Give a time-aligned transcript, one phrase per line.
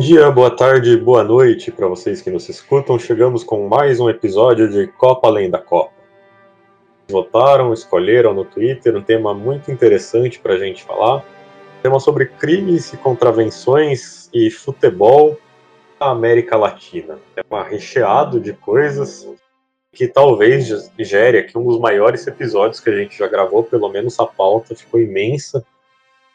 [0.00, 2.98] Bom dia, boa tarde, boa noite para vocês que nos escutam.
[2.98, 5.92] Chegamos com mais um episódio de Copa Além da Copa.
[7.06, 11.22] Votaram, escolheram no Twitter um tema muito interessante para a gente falar.
[11.82, 15.38] Tema sobre crimes e contravenções e futebol
[16.00, 17.18] na América Latina.
[17.36, 19.28] É um recheado de coisas
[19.92, 24.18] que talvez gere aqui um dos maiores episódios que a gente já gravou, pelo menos
[24.18, 25.62] a pauta ficou imensa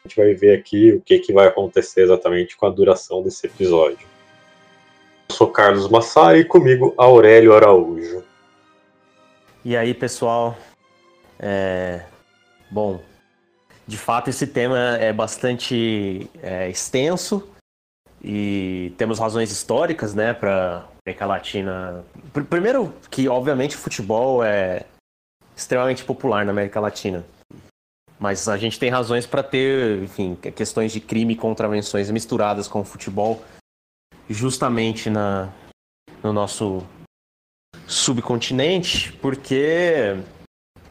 [0.06, 4.06] gente vai ver aqui o que, que vai acontecer exatamente com a duração desse episódio.
[5.28, 8.24] Eu sou Carlos Massai e comigo Aurélio Araújo.
[9.64, 10.56] E aí, pessoal?
[11.38, 12.02] É...
[12.70, 13.00] Bom,
[13.86, 17.48] de fato esse tema é bastante é, extenso
[18.22, 22.04] e temos razões históricas, né, para América Latina.
[22.50, 24.84] Primeiro que, obviamente, o futebol é
[25.56, 27.24] extremamente popular na América Latina.
[28.18, 32.80] Mas a gente tem razões para ter, enfim, questões de crime e contravenções misturadas com
[32.80, 33.44] o futebol,
[34.28, 35.52] justamente na,
[36.22, 36.82] no nosso
[37.86, 40.16] subcontinente, porque,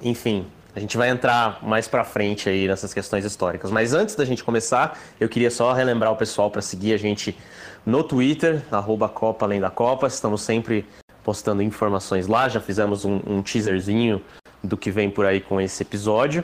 [0.02, 3.72] enfim, a gente vai entrar mais para frente aí nessas questões históricas.
[3.72, 7.36] Mas antes da gente começar, eu queria só relembrar o pessoal para seguir a gente
[7.86, 10.06] no Twitter, arroba Copa Além da Copa.
[10.06, 10.86] Estamos sempre
[11.24, 12.48] postando informações lá.
[12.48, 14.22] Já fizemos um, um teaserzinho
[14.64, 16.44] do que vem por aí com esse episódio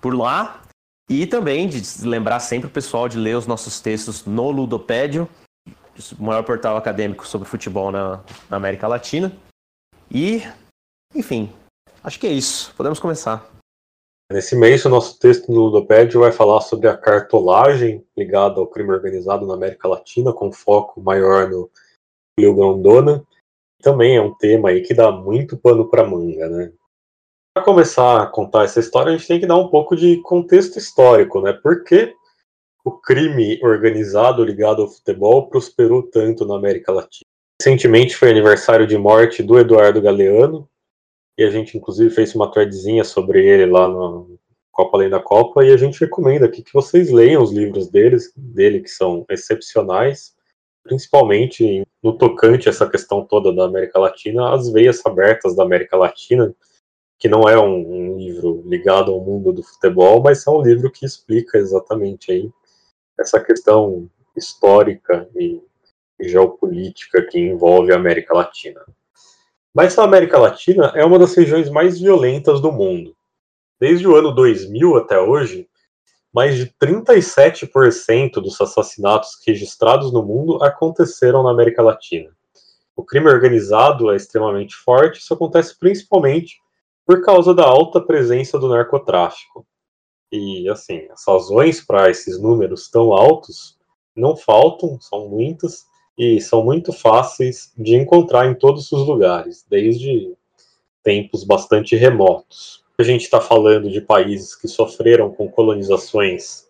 [0.00, 0.62] por lá.
[1.10, 5.28] E também de lembrar sempre o pessoal de ler os nossos textos no Ludopédio,
[6.18, 9.32] o maior portal acadêmico sobre futebol na, na América Latina.
[10.10, 10.42] E,
[11.14, 11.50] enfim,
[12.04, 12.74] acho que é isso.
[12.76, 13.50] Podemos começar.
[14.30, 18.90] Nesse mês, o nosso texto no Ludopédio vai falar sobre a cartolagem ligada ao crime
[18.90, 21.70] organizado na América Latina, com foco maior no
[22.38, 23.24] Rio Grandona.
[23.80, 26.72] Também é um tema aí que dá muito pano para manga, né?
[27.58, 30.78] Para começar a contar essa história, a gente tem que dar um pouco de contexto
[30.78, 31.52] histórico, né?
[31.52, 32.14] Por que
[32.84, 37.26] o crime organizado ligado ao futebol prosperou tanto na América Latina?
[37.60, 40.68] Recentemente foi aniversário de morte do Eduardo Galeano,
[41.36, 44.38] e a gente inclusive fez uma threadzinha sobre ele lá no
[44.70, 48.32] Copa Além da Copa, e a gente recomenda aqui que vocês leiam os livros deles,
[48.36, 50.32] dele, que são excepcionais,
[50.84, 55.96] principalmente no tocante a essa questão toda da América Latina, as veias abertas da América
[55.96, 56.54] Latina,
[57.18, 60.90] que não é um, um, livro ligado ao mundo do futebol, mas é um livro
[60.90, 62.50] que explica exatamente aí
[63.18, 65.60] essa questão histórica e,
[66.20, 68.80] e geopolítica que envolve a América Latina.
[69.74, 73.16] Mas a América Latina é uma das regiões mais violentas do mundo.
[73.80, 75.68] Desde o ano 2000 até hoje,
[76.32, 82.30] mais de 37% dos assassinatos registrados no mundo aconteceram na América Latina.
[82.94, 86.60] O crime organizado é extremamente forte, isso acontece principalmente
[87.08, 89.66] por causa da alta presença do narcotráfico.
[90.30, 93.78] E, assim, as razões para esses números tão altos
[94.14, 95.86] não faltam, são muitas,
[96.18, 100.36] e são muito fáceis de encontrar em todos os lugares, desde
[101.02, 102.84] tempos bastante remotos.
[102.98, 106.68] A gente está falando de países que sofreram com colonizações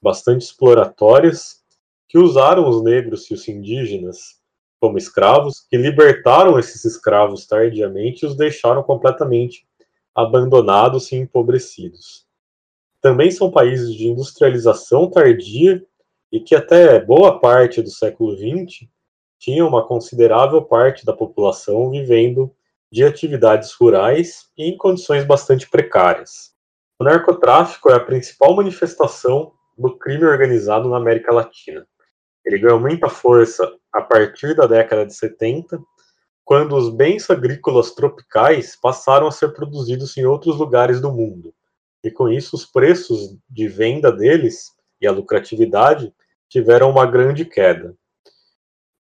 [0.00, 1.62] bastante exploratórias,
[2.08, 4.37] que usaram os negros e os indígenas
[4.80, 9.66] como escravos, que libertaram esses escravos tardiamente e os deixaram completamente
[10.14, 12.26] abandonados e empobrecidos.
[13.00, 15.84] Também são países de industrialização tardia
[16.32, 18.88] e que até boa parte do século XX
[19.38, 22.52] tinha uma considerável parte da população vivendo
[22.90, 26.52] de atividades rurais e em condições bastante precárias.
[26.98, 31.86] O narcotráfico é a principal manifestação do crime organizado na América Latina.
[32.44, 35.80] Ele ganhou muita força a partir da década de 70,
[36.44, 41.54] quando os bens agrícolas tropicais passaram a ser produzidos em outros lugares do mundo.
[42.02, 46.12] E com isso, os preços de venda deles e a lucratividade
[46.48, 47.94] tiveram uma grande queda.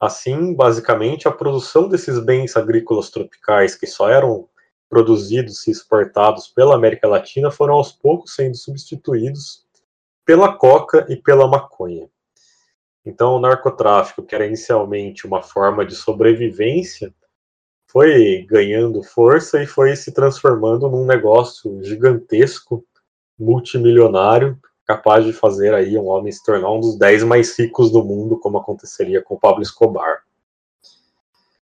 [0.00, 4.48] Assim, basicamente, a produção desses bens agrícolas tropicais que só eram
[4.88, 9.64] produzidos e exportados pela América Latina foram aos poucos sendo substituídos
[10.24, 12.08] pela coca e pela maconha.
[13.06, 17.14] Então, o narcotráfico, que era inicialmente uma forma de sobrevivência,
[17.86, 22.84] foi ganhando força e foi se transformando num negócio gigantesco,
[23.38, 28.04] multimilionário, capaz de fazer aí um homem se tornar um dos dez mais ricos do
[28.04, 30.22] mundo, como aconteceria com Pablo Escobar.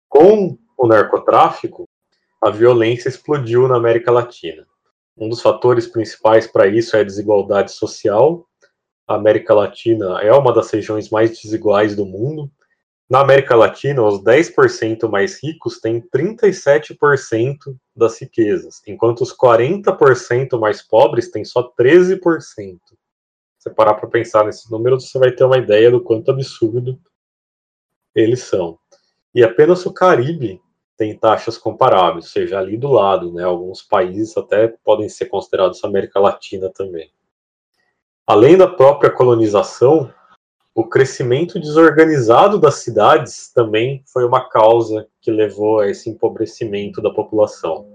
[0.07, 1.87] Com o narcotráfico,
[2.41, 4.65] a violência explodiu na América Latina.
[5.15, 8.47] Um dos fatores principais para isso é a desigualdade social.
[9.09, 12.47] A América Latina é uma das regiões mais desiguais do mundo.
[13.09, 20.83] Na América Latina, os 10% mais ricos têm 37% das riquezas, enquanto os 40% mais
[20.83, 22.21] pobres têm só 13%.
[22.37, 22.77] Se
[23.57, 26.99] você parar para pensar nesses números, você vai ter uma ideia do quanto absurdo
[28.13, 28.77] eles são.
[29.33, 30.61] E apenas o Caribe
[30.95, 33.43] tem taxas comparáveis, ou seja, ali do lado, né?
[33.43, 37.11] Alguns países até podem ser considerados América Latina também.
[38.29, 40.13] Além da própria colonização,
[40.75, 47.09] o crescimento desorganizado das cidades também foi uma causa que levou a esse empobrecimento da
[47.09, 47.89] população.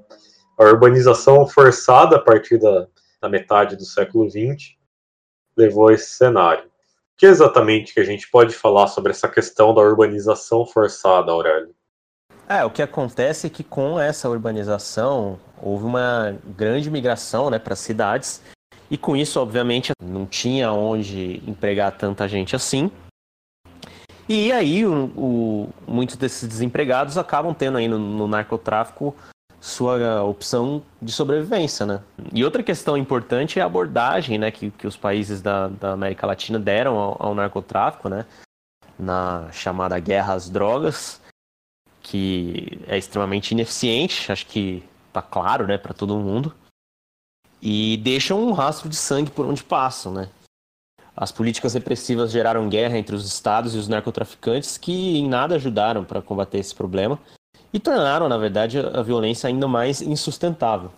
[0.59, 2.89] A urbanização forçada a partir da,
[3.23, 4.75] da metade do século XX
[5.57, 6.65] levou a esse cenário.
[6.65, 6.71] O
[7.17, 11.73] que exatamente que a gente pode falar sobre essa questão da urbanização forçada, Aurélio?
[12.49, 17.77] É, o que acontece é que com essa urbanização houve uma grande migração né, para
[17.77, 18.43] cidades
[18.91, 22.91] e com isso, obviamente, não tinha onde empregar tanta gente assim.
[24.29, 29.15] E aí, o, o, muitos desses desempregados acabam tendo aí no, no, narcotráfico
[29.61, 32.01] sua opção de sobrevivência, né?
[32.33, 36.27] E outra questão importante é a abordagem, né, que, que os países da, da América
[36.27, 38.27] Latina deram ao, ao narcotráfico, né?
[38.99, 41.21] Na chamada guerra às drogas
[42.05, 46.55] que é extremamente ineficiente, acho que tá claro, né, para todo mundo.
[47.67, 50.29] E deixam um rastro de sangue por onde passam, né?
[51.17, 56.05] As políticas repressivas geraram guerra entre os estados e os narcotraficantes que em nada ajudaram
[56.05, 57.19] para combater esse problema
[57.73, 60.93] e tornaram, na verdade, a violência ainda mais insustentável.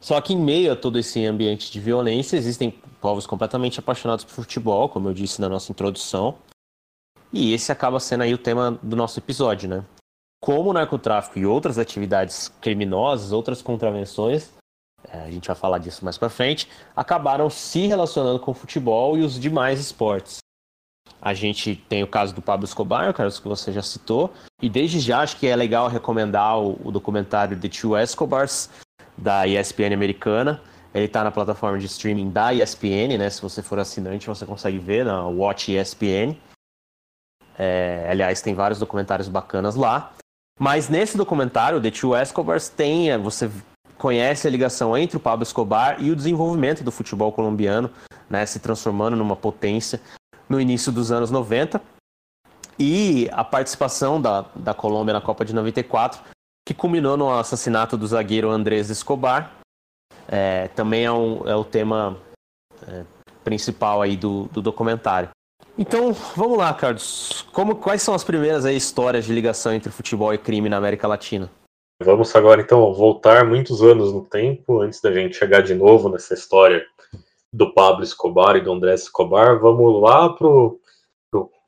[0.00, 4.32] Só que em meio a todo esse ambiente de violência, existem povos completamente apaixonados por
[4.32, 6.38] futebol, como eu disse na nossa introdução,
[7.30, 9.84] e esse acaba sendo aí o tema do nosso episódio, né?
[10.40, 14.50] Como o narcotráfico e outras atividades criminosas, outras contravenções,
[15.12, 19.22] a gente vai falar disso mais para frente, acabaram se relacionando com o futebol e
[19.22, 20.38] os demais esportes.
[21.20, 25.00] A gente tem o caso do Pablo Escobar, caso que você já citou, e desde
[25.00, 28.68] já acho que é legal recomendar o, o documentário The Two Escobars,
[29.16, 30.60] da ESPN americana.
[30.94, 33.30] Ele está na plataforma de streaming da ESPN, né?
[33.30, 36.36] Se você for assinante, você consegue ver na Watch ESPN.
[37.58, 40.12] É, aliás, tem vários documentários bacanas lá.
[40.58, 43.50] Mas nesse documentário, The Two Escobars, tem, é, você
[43.98, 47.90] conhece a ligação entre o Pablo Escobar e o desenvolvimento do futebol colombiano,
[48.28, 50.00] né, se transformando numa potência
[50.48, 51.80] no início dos anos 90.
[52.78, 56.20] E a participação da, da Colômbia na Copa de 94,
[56.66, 59.52] que culminou no assassinato do zagueiro Andrés Escobar.
[60.28, 62.18] É, também é, um, é o tema
[62.86, 63.04] é,
[63.44, 65.30] principal aí do, do documentário.
[65.78, 67.46] Então, vamos lá, Carlos.
[67.52, 71.06] Como, quais são as primeiras aí, histórias de ligação entre futebol e crime na América
[71.06, 71.50] Latina?
[72.02, 76.34] Vamos agora, então, voltar muitos anos no tempo, antes da gente chegar de novo nessa
[76.34, 76.84] história
[77.50, 79.58] do Pablo Escobar e do André Escobar.
[79.58, 80.78] Vamos lá para o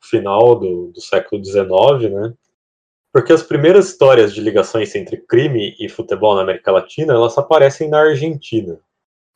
[0.03, 2.33] final do, do século XIX, né?
[3.11, 7.89] Porque as primeiras histórias de ligações entre crime e futebol na América Latina, elas aparecem
[7.89, 8.79] na Argentina.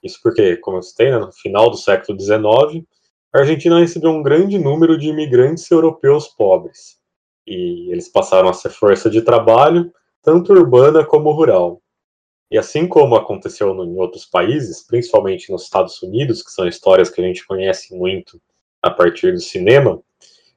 [0.04, 2.86] Isso porque, como eu citei, né, no final do século XIX,
[3.34, 7.00] a Argentina recebeu um grande número de imigrantes europeus pobres,
[7.48, 9.92] e eles passaram a ser força de trabalho,
[10.24, 11.82] tanto urbana como rural.
[12.50, 17.22] E assim como aconteceu em outros países, principalmente nos Estados Unidos, que são histórias que
[17.22, 18.42] a gente conhece muito
[18.82, 20.02] a partir do cinema,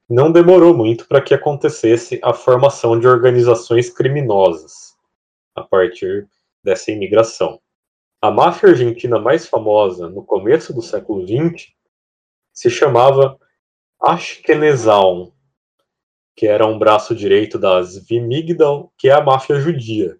[0.09, 4.95] não demorou muito para que acontecesse a formação de organizações criminosas
[5.55, 6.29] a partir
[6.63, 7.61] dessa imigração.
[8.21, 11.73] A máfia argentina mais famosa no começo do século XX
[12.53, 13.39] se chamava
[14.01, 15.33] Ashkenazal,
[16.37, 20.19] que era um braço direito das Vimigdal, que é a máfia judia.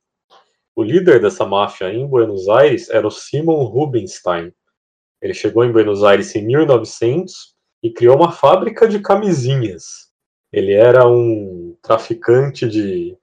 [0.75, 4.53] O líder dessa máfia em Buenos Aires era o Simon Rubinstein.
[5.21, 10.11] Ele chegou em Buenos Aires em 1900 e criou uma fábrica de camisinhas.
[10.53, 13.17] Ele era um traficante de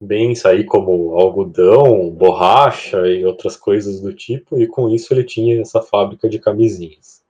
[0.00, 5.62] bens aí como algodão, borracha e outras coisas do tipo, e com isso ele tinha
[5.62, 7.22] essa fábrica de camisinhas.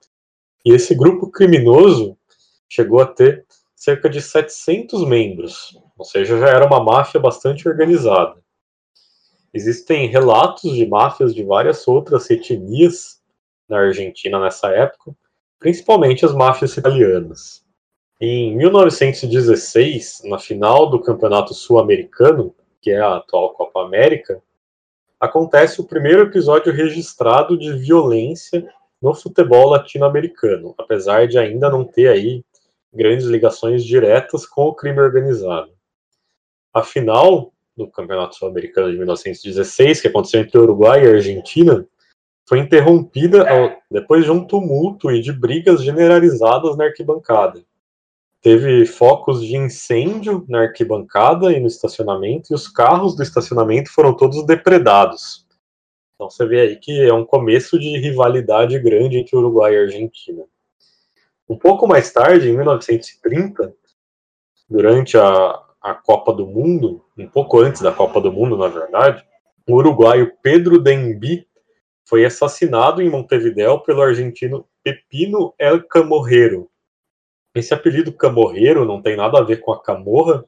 [0.65, 2.17] E esse grupo criminoso
[2.69, 3.44] chegou a ter
[3.85, 8.43] cerca de 700 membros, ou seja, já era uma máfia bastante organizada.
[9.53, 13.23] Existem relatos de máfias de várias outras etnias
[13.69, 15.15] na Argentina nessa época,
[15.59, 17.63] principalmente as máfias italianas.
[18.19, 24.43] Em 1916, na final do Campeonato Sul-Americano, que é a atual Copa América,
[25.21, 28.67] acontece o primeiro episódio registrado de violência
[29.01, 32.43] no futebol latino-americano, apesar de ainda não ter aí
[32.95, 35.73] grandes ligações diretas com o crime organizado.
[36.73, 41.87] A final do Campeonato Sul-Americano de 1916, que aconteceu entre Uruguai e Argentina,
[42.47, 43.47] foi interrompida
[43.91, 47.65] depois de um tumulto e de brigas generalizadas na arquibancada.
[48.41, 54.15] Teve focos de incêndio na arquibancada e no estacionamento, e os carros do estacionamento foram
[54.15, 55.47] todos depredados.
[56.15, 60.45] Então você vê aí que é um começo de rivalidade grande entre Uruguai e Argentina.
[61.49, 63.75] Um pouco mais tarde, em 1930,
[64.69, 69.25] durante a, a Copa do Mundo, um pouco antes da Copa do Mundo, na verdade,
[69.69, 71.47] o uruguaio Pedro Dembi
[72.05, 76.71] foi assassinado em Montevideo pelo argentino Pepino El Camorrero.
[77.55, 80.45] Esse apelido Camorrero não tem nada a ver com a camorra,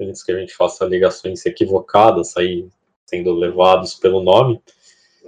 [0.00, 2.68] antes que a gente faça ligações equivocadas aí
[3.04, 4.62] sendo levados pelo nome.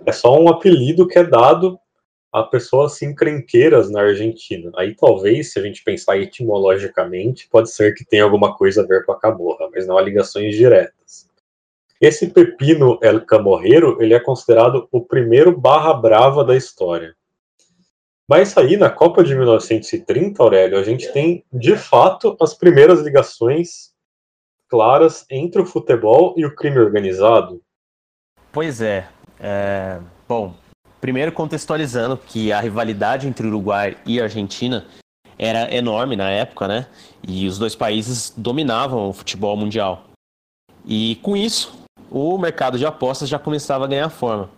[0.07, 1.79] É só um apelido que é dado
[2.33, 4.73] a pessoas sincrenqueiras na Argentina.
[4.75, 9.05] Aí talvez, se a gente pensar etimologicamente, pode ser que tenha alguma coisa a ver
[9.05, 11.29] com a camorra, mas não há ligações diretas.
[12.01, 17.15] Esse Pepino El Camorreiro, ele é considerado o primeiro barra brava da história.
[18.27, 23.93] Mas aí, na Copa de 1930, Aurélio, a gente tem, de fato, as primeiras ligações
[24.69, 27.61] claras entre o futebol e o crime organizado.
[28.51, 29.07] Pois é.
[29.39, 30.01] é...
[30.27, 30.55] Bom,
[31.03, 34.87] primeiro contextualizando que a rivalidade entre Uruguai e Argentina
[35.37, 36.87] era enorme na época, né?
[37.27, 40.05] E os dois países dominavam o futebol mundial.
[40.87, 41.75] E com isso,
[42.09, 44.49] o mercado de apostas já começava a ganhar forma.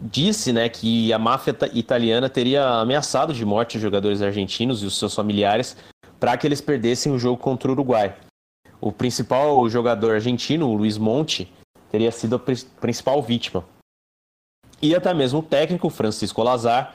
[0.00, 4.98] Disse né, que a máfia italiana teria ameaçado de morte os jogadores argentinos e os
[4.98, 5.76] seus familiares
[6.18, 8.16] para que eles perdessem o jogo contra o Uruguai.
[8.80, 11.52] O principal jogador argentino, o Luiz Monte,
[11.90, 12.38] teria sido a
[12.80, 13.62] principal vítima.
[14.82, 16.94] E até mesmo o técnico, Francisco Lazar,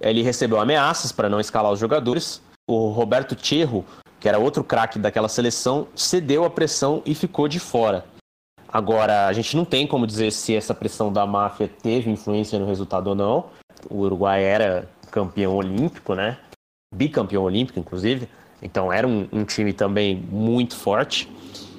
[0.00, 2.42] ele recebeu ameaças para não escalar os jogadores.
[2.68, 3.84] O Roberto Cherro,
[4.18, 8.04] que era outro craque daquela seleção, cedeu à pressão e ficou de fora.
[8.74, 12.66] Agora, a gente não tem como dizer se essa pressão da máfia teve influência no
[12.66, 13.44] resultado ou não.
[13.88, 16.38] O Uruguai era campeão olímpico, né?
[16.92, 18.28] Bicampeão olímpico, inclusive.
[18.60, 21.28] Então era um, um time também muito forte.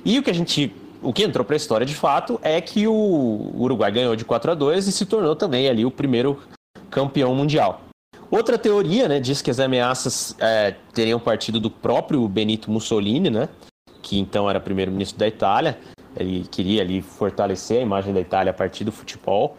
[0.06, 0.74] E o que a gente.
[1.06, 4.52] O que entrou para a história de fato é que o Uruguai ganhou de 4
[4.52, 6.42] a 2 e se tornou também ali o primeiro
[6.90, 7.82] campeão mundial.
[8.32, 13.48] Outra teoria, né, diz que as ameaças é, teriam partido do próprio Benito Mussolini, né,
[14.02, 15.78] que então era primeiro-ministro da Itália,
[16.18, 19.58] ele queria ali fortalecer a imagem da Itália a partir do futebol.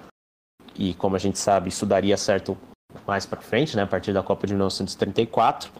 [0.74, 2.58] E como a gente sabe, isso daria certo
[3.06, 5.70] mais para frente, né, a partir da Copa de 1934.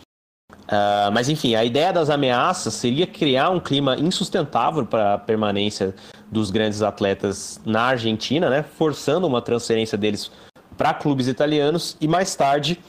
[0.67, 5.95] Uh, mas enfim, a ideia das ameaças seria criar um clima insustentável para a permanência
[6.31, 10.31] dos grandes atletas na Argentina, né, forçando uma transferência deles
[10.77, 12.81] para clubes italianos e mais tarde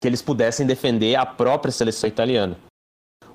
[0.00, 2.56] que eles pudessem defender a própria seleção italiana.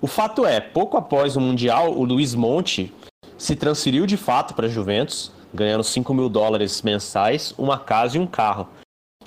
[0.01, 2.94] O fato é, pouco após o Mundial, o Luiz Monte
[3.38, 8.20] se transferiu de fato para a Juventus, ganhando 5 mil dólares mensais, uma casa e
[8.20, 8.70] um carro.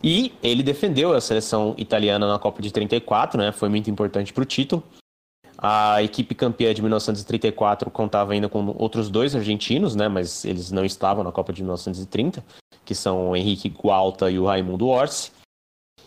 [0.02, 3.52] E ele defendeu a seleção italiana na Copa de 34, né?
[3.52, 4.82] Foi muito importante para o título.
[5.58, 10.08] A equipe campeã de 1934 contava ainda com outros dois argentinos, né?
[10.08, 12.42] Mas eles não estavam na Copa de 1930,
[12.84, 15.32] que são o Henrique Gualta e o Raimundo Orsi.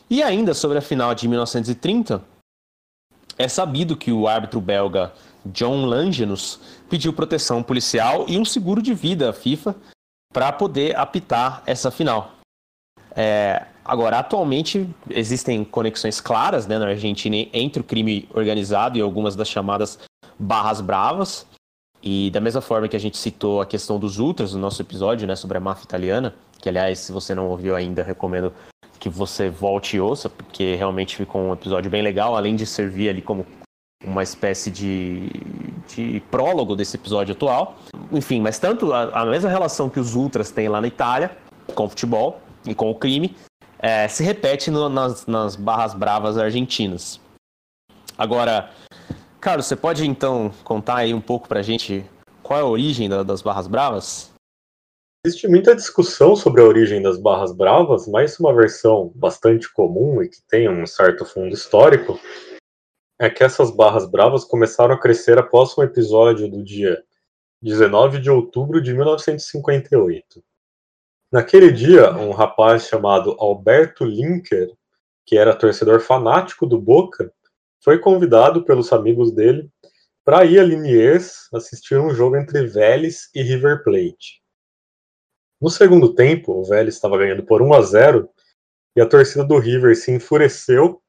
[0.10, 2.24] E ainda sobre a final de 1930,
[3.38, 5.14] é sabido que o árbitro belga
[5.46, 6.60] John Langenus
[6.90, 9.76] pediu proteção policial e um seguro de vida à FIFA
[10.32, 12.32] para poder apitar essa final.
[13.16, 19.36] É, agora, atualmente existem conexões claras né, na Argentina entre o crime organizado e algumas
[19.36, 20.00] das chamadas
[20.38, 21.46] barras bravas.
[22.02, 25.26] E da mesma forma que a gente citou a questão dos ultras no nosso episódio
[25.26, 28.52] né, sobre a máfia italiana, que aliás, se você não ouviu ainda, recomendo
[29.00, 33.10] que você volte e ouça, porque realmente ficou um episódio bem legal, além de servir
[33.10, 33.46] ali como
[34.04, 35.30] uma espécie de,
[35.88, 37.78] de prólogo desse episódio atual.
[38.12, 41.36] Enfim, mas tanto a, a, mesma relação que os ultras têm lá na Itália
[41.74, 43.36] com o futebol e com o crime
[43.84, 47.20] é, se repete no, nas, nas barras bravas argentinas.
[48.18, 48.72] Agora,
[49.42, 52.10] Carlos, você pode então contar aí um pouco pra gente
[52.42, 54.32] qual é a origem da, das barras bravas?
[55.26, 60.30] Existe muita discussão sobre a origem das barras bravas, mas uma versão bastante comum e
[60.30, 62.18] que tem um certo fundo histórico
[63.20, 67.04] é que essas barras bravas começaram a crescer após um episódio do dia
[67.62, 70.44] 19 de outubro de 1958.
[71.34, 74.72] Naquele dia, um rapaz chamado Alberto Linker,
[75.26, 77.34] que era torcedor fanático do Boca,
[77.84, 79.68] foi convidado pelos amigos dele
[80.24, 84.44] para ir a Liniers assistir um jogo entre Vélez e River Plate.
[85.60, 88.30] No segundo tempo, o Vélez estava ganhando por 1 a 0
[88.96, 91.02] e a torcida do River se enfureceu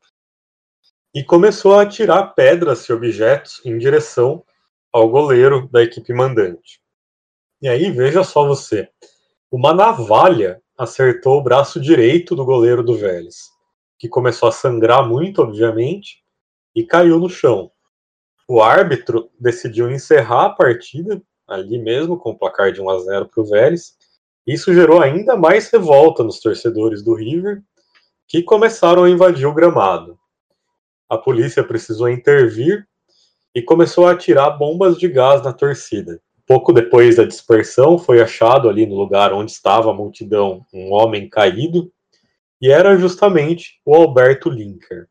[1.14, 4.42] e começou a atirar pedras e objetos em direção
[4.90, 6.80] ao goleiro da equipe mandante.
[7.60, 8.88] E aí, veja só você.
[9.56, 13.52] Uma navalha acertou o braço direito do goleiro do Vélez,
[13.96, 16.24] que começou a sangrar muito, obviamente,
[16.74, 17.70] e caiu no chão.
[18.48, 23.28] O árbitro decidiu encerrar a partida ali mesmo, com o placar de 1 a 0
[23.28, 23.96] para o Vélez.
[24.44, 27.62] Isso gerou ainda mais revolta nos torcedores do River,
[28.26, 30.18] que começaram a invadir o gramado.
[31.08, 32.88] A polícia precisou intervir
[33.54, 36.20] e começou a atirar bombas de gás na torcida.
[36.46, 41.28] Pouco depois da dispersão, foi achado ali no lugar onde estava a multidão um homem
[41.28, 41.90] caído,
[42.60, 45.08] e era justamente o Alberto Linker.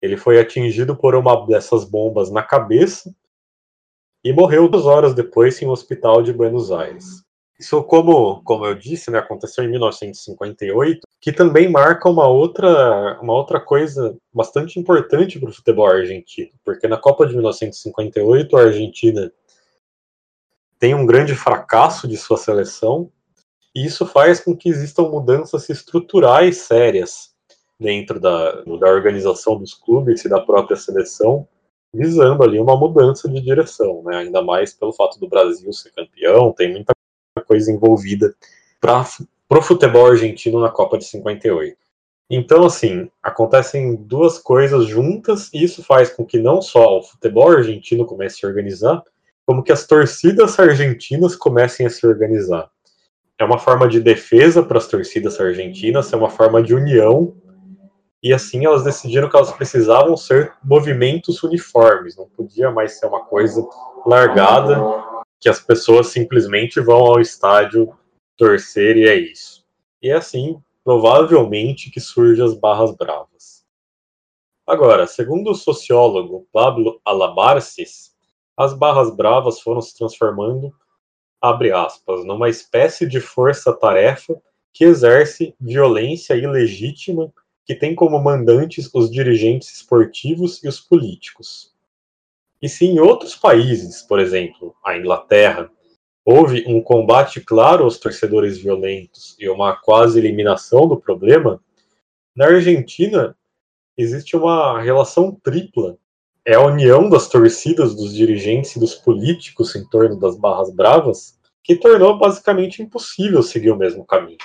[0.00, 3.14] Ele foi atingido por uma dessas bombas na cabeça
[4.24, 7.22] e morreu duas horas depois em um hospital de Buenos Aires.
[7.58, 13.34] Isso, como, como eu disse, né, aconteceu em 1958, que também marca uma outra, uma
[13.34, 19.30] outra coisa bastante importante para o futebol argentino, porque na Copa de 1958 a Argentina
[20.80, 23.12] tem um grande fracasso de sua seleção,
[23.74, 27.34] e isso faz com que existam mudanças estruturais sérias
[27.78, 31.46] dentro da, da organização dos clubes e da própria seleção,
[31.94, 34.16] visando ali uma mudança de direção, né?
[34.16, 36.94] ainda mais pelo fato do Brasil ser campeão, tem muita
[37.46, 38.34] coisa envolvida
[38.80, 39.04] para
[39.50, 41.76] o futebol argentino na Copa de 58.
[42.30, 47.50] Então, assim, acontecem duas coisas juntas, e isso faz com que não só o futebol
[47.50, 49.02] argentino comece a se organizar,
[49.50, 52.70] como que as torcidas argentinas comecem a se organizar.
[53.36, 57.34] É uma forma de defesa para as torcidas argentinas, é uma forma de união,
[58.22, 63.24] e assim elas decidiram que elas precisavam ser movimentos uniformes, não podia mais ser uma
[63.24, 63.66] coisa
[64.06, 64.80] largada
[65.40, 67.92] que as pessoas simplesmente vão ao estádio
[68.36, 69.64] torcer e é isso.
[70.00, 73.64] E é assim, provavelmente, que surgem as barras bravas.
[74.64, 78.09] Agora, segundo o sociólogo Pablo Alabarces,
[78.60, 80.70] as barras bravas foram se transformando,
[81.40, 84.38] abre aspas, numa espécie de força-tarefa
[84.70, 87.32] que exerce violência ilegítima
[87.64, 91.72] que tem como mandantes os dirigentes esportivos e os políticos.
[92.60, 95.70] E se em outros países, por exemplo, a Inglaterra,
[96.22, 101.62] houve um combate claro aos torcedores violentos e uma quase eliminação do problema,
[102.36, 103.34] na Argentina
[103.96, 105.96] existe uma relação tripla.
[106.50, 111.38] É a união das torcidas, dos dirigentes e dos políticos em torno das barras bravas
[111.62, 114.38] que tornou basicamente impossível seguir o mesmo caminho.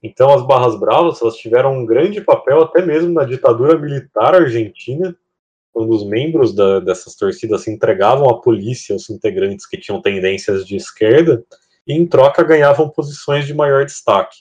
[0.00, 5.12] Então as barras bravas elas tiveram um grande papel até mesmo na ditadura militar argentina
[5.72, 10.64] quando os membros da, dessas torcidas se entregavam à polícia, os integrantes que tinham tendências
[10.64, 11.44] de esquerda,
[11.84, 14.36] e em troca ganhavam posições de maior destaque.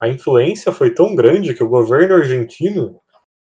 [0.00, 3.00] A influência foi tão grande que o governo argentino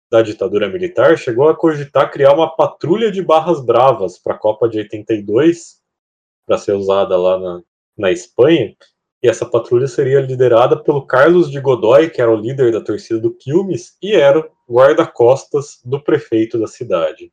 [0.09, 4.69] da ditadura militar chegou a cogitar criar uma patrulha de barras bravas para a Copa
[4.69, 5.77] de 82,
[6.45, 7.61] para ser usada lá na,
[7.97, 8.75] na Espanha,
[9.21, 13.19] e essa patrulha seria liderada pelo Carlos de Godoy, que era o líder da torcida
[13.19, 17.31] do Quilmes e era guarda-costas do prefeito da cidade.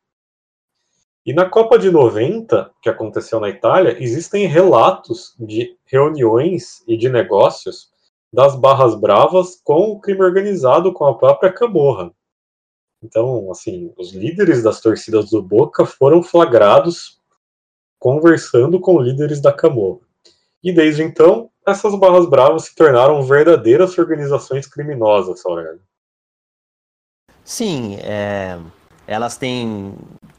[1.27, 7.09] E na Copa de 90, que aconteceu na Itália, existem relatos de reuniões e de
[7.09, 7.89] negócios
[8.33, 12.13] das barras bravas com o crime organizado, com a própria Camorra.
[13.05, 17.21] Então, assim, os líderes das torcidas do Boca foram flagrados
[17.99, 20.01] conversando com líderes da Camorra.
[20.63, 25.83] E desde então, essas barras bravas se tornaram verdadeiras organizações criminosas, Aurélio.
[27.45, 28.59] Sim, é,
[29.07, 29.95] elas têm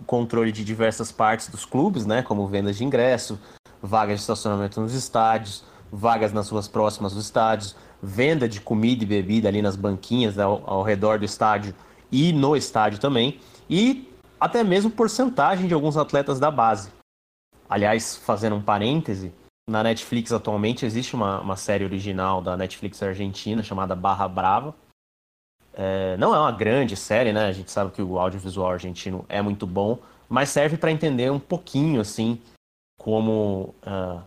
[0.07, 3.39] controle de diversas partes dos clubes, né, como vendas de ingresso,
[3.79, 9.07] vagas de estacionamento nos estádios, vagas nas ruas próximas dos estádios, venda de comida e
[9.07, 11.75] bebida ali nas banquinhas ao, ao redor do estádio
[12.15, 16.89] e no estádio também, e até mesmo porcentagem de alguns atletas da base.
[17.69, 19.33] Aliás, fazendo um parêntese,
[19.69, 24.73] na Netflix atualmente existe uma, uma série original da Netflix argentina chamada Barra Brava.
[25.73, 27.47] É, não é uma grande série, né?
[27.47, 29.99] A gente sabe que o audiovisual argentino é muito bom,
[30.29, 32.39] mas serve para entender um pouquinho, assim,
[32.97, 33.75] como.
[33.85, 34.21] Uh,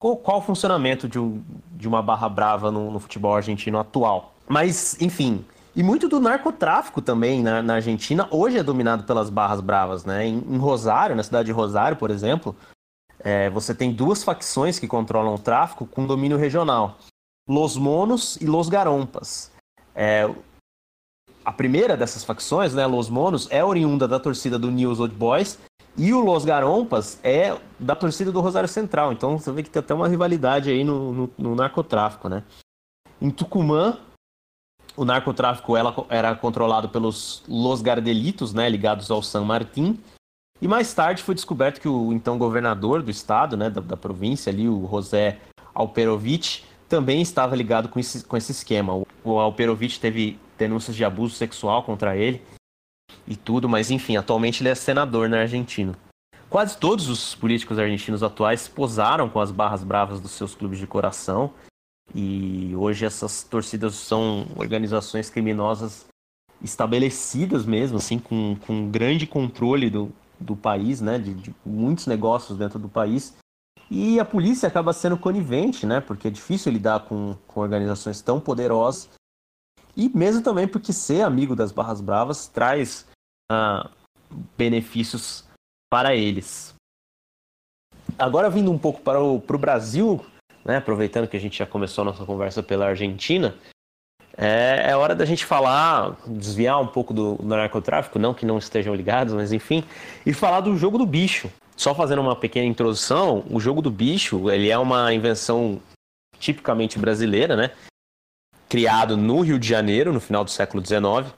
[0.00, 4.32] qual, qual, o funcionamento de, um, de uma barra brava no, no, futebol argentino atual.
[4.48, 5.44] Mas, enfim.
[5.76, 10.26] E muito do narcotráfico também na, na Argentina hoje é dominado pelas barras bravas, né?
[10.26, 12.54] Em, em Rosário, na cidade de Rosário, por exemplo,
[13.18, 16.98] é, você tem duas facções que controlam o tráfico com domínio regional:
[17.48, 19.50] Los Monos e Los Garompas.
[19.94, 20.32] É,
[21.44, 25.58] a primeira dessas facções, né, Los Monos, é oriunda da torcida do News Old Boys
[25.96, 29.12] e o Los Garompas é da torcida do Rosário Central.
[29.12, 32.44] Então você vê que tem até uma rivalidade aí no, no, no narcotráfico, né?
[33.20, 33.98] Em Tucumã,
[34.96, 39.98] o narcotráfico ela, era controlado pelos Los Gardelitos, né, ligados ao San Martín,
[40.62, 44.52] E mais tarde foi descoberto que o então governador do estado, né, da, da província
[44.52, 45.38] ali, o José
[45.74, 48.94] Alperovitch, também estava ligado com esse, com esse esquema.
[48.94, 52.40] O, o Alperovitch teve denúncias de abuso sexual contra ele
[53.26, 55.92] e tudo, mas enfim, atualmente ele é senador na Argentina.
[56.48, 60.86] Quase todos os políticos argentinos atuais posaram com as barras bravas dos seus clubes de
[60.86, 61.52] coração
[62.12, 66.06] e hoje essas torcidas são organizações criminosas
[66.62, 72.58] estabelecidas mesmo, assim, com, com grande controle do, do país, né, de, de muitos negócios
[72.58, 73.36] dentro do país.
[73.90, 78.40] E a polícia acaba sendo conivente, né, porque é difícil lidar com, com organizações tão
[78.40, 79.10] poderosas.
[79.96, 83.06] E mesmo também porque ser amigo das Barras Bravas traz
[83.50, 83.88] ah,
[84.56, 85.44] benefícios
[85.92, 86.74] para eles.
[88.18, 90.24] Agora vindo um pouco para o, para o Brasil,
[90.64, 93.54] né, aproveitando que a gente já começou a nossa conversa pela Argentina,
[94.36, 98.58] é, é, hora da gente falar, desviar um pouco do, do, narcotráfico, não que não
[98.58, 99.84] estejam ligados, mas enfim,
[100.26, 101.50] e falar do jogo do bicho.
[101.76, 105.80] Só fazendo uma pequena introdução, o jogo do bicho, ele é uma invenção
[106.38, 107.70] tipicamente brasileira, né?
[108.68, 111.32] Criado no Rio de Janeiro, no final do século XIX,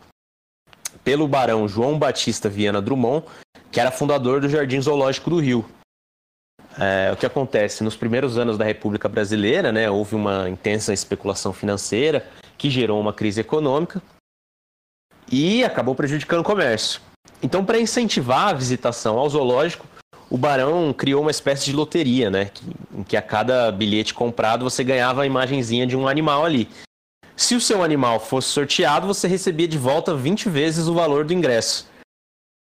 [1.02, 3.26] pelo barão João Batista Viana Drummond,
[3.70, 5.64] que era fundador do Jardim Zoológico do Rio.
[6.78, 7.82] É, o que acontece?
[7.82, 12.26] Nos primeiros anos da República Brasileira, né, houve uma intensa especulação financeira,
[12.58, 14.02] que gerou uma crise econômica
[15.30, 17.00] e acabou prejudicando o comércio.
[17.42, 19.86] Então, para incentivar a visitação ao zoológico,
[20.28, 22.46] o Barão criou uma espécie de loteria, né?
[22.46, 22.64] Que,
[22.94, 26.68] em que a cada bilhete comprado você ganhava a imagenzinha de um animal ali.
[27.36, 31.32] Se o seu animal fosse sorteado, você recebia de volta 20 vezes o valor do
[31.32, 31.86] ingresso.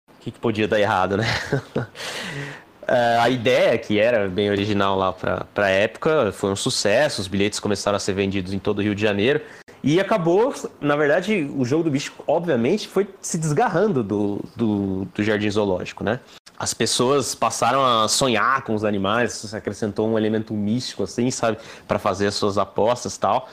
[0.10, 1.26] O que, que podia dar errado, né?
[2.88, 7.22] É, a ideia, que era bem original lá para a época, foi um sucesso.
[7.22, 9.42] Os bilhetes começaram a ser vendidos em todo o Rio de Janeiro.
[9.84, 15.24] E acabou, na verdade, o jogo do bicho, obviamente, foi se desgarrando do, do, do
[15.24, 16.20] jardim zoológico, né?
[16.58, 21.58] As pessoas passaram a sonhar com os animais, acrescentou um elemento místico, assim, sabe?
[21.88, 23.50] para fazer as suas apostas tal.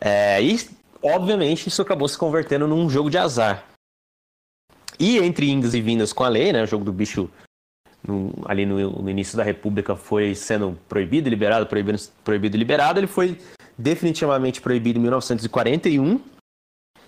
[0.00, 0.68] É, e,
[1.02, 3.64] obviamente, isso acabou se convertendo num jogo de azar.
[5.00, 6.62] E entre indas e vindas com a lei, né?
[6.62, 7.28] O jogo do bicho
[8.06, 12.98] no, ali no, no, início da República foi sendo proibido, liberado, proibido, proibido, liberado.
[13.00, 13.38] Ele foi
[13.76, 16.20] definitivamente proibido em 1941.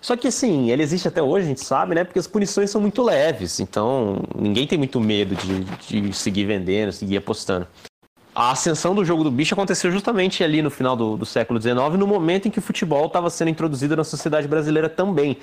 [0.00, 2.04] Só que assim, ele existe até hoje, a gente sabe, né?
[2.04, 5.64] Porque as punições são muito leves, então ninguém tem muito medo de,
[6.04, 7.66] de seguir vendendo, seguir apostando.
[8.32, 11.76] A ascensão do jogo do bicho aconteceu justamente ali no final do, do século XIX,
[11.98, 15.38] no momento em que o futebol estava sendo introduzido na sociedade brasileira também.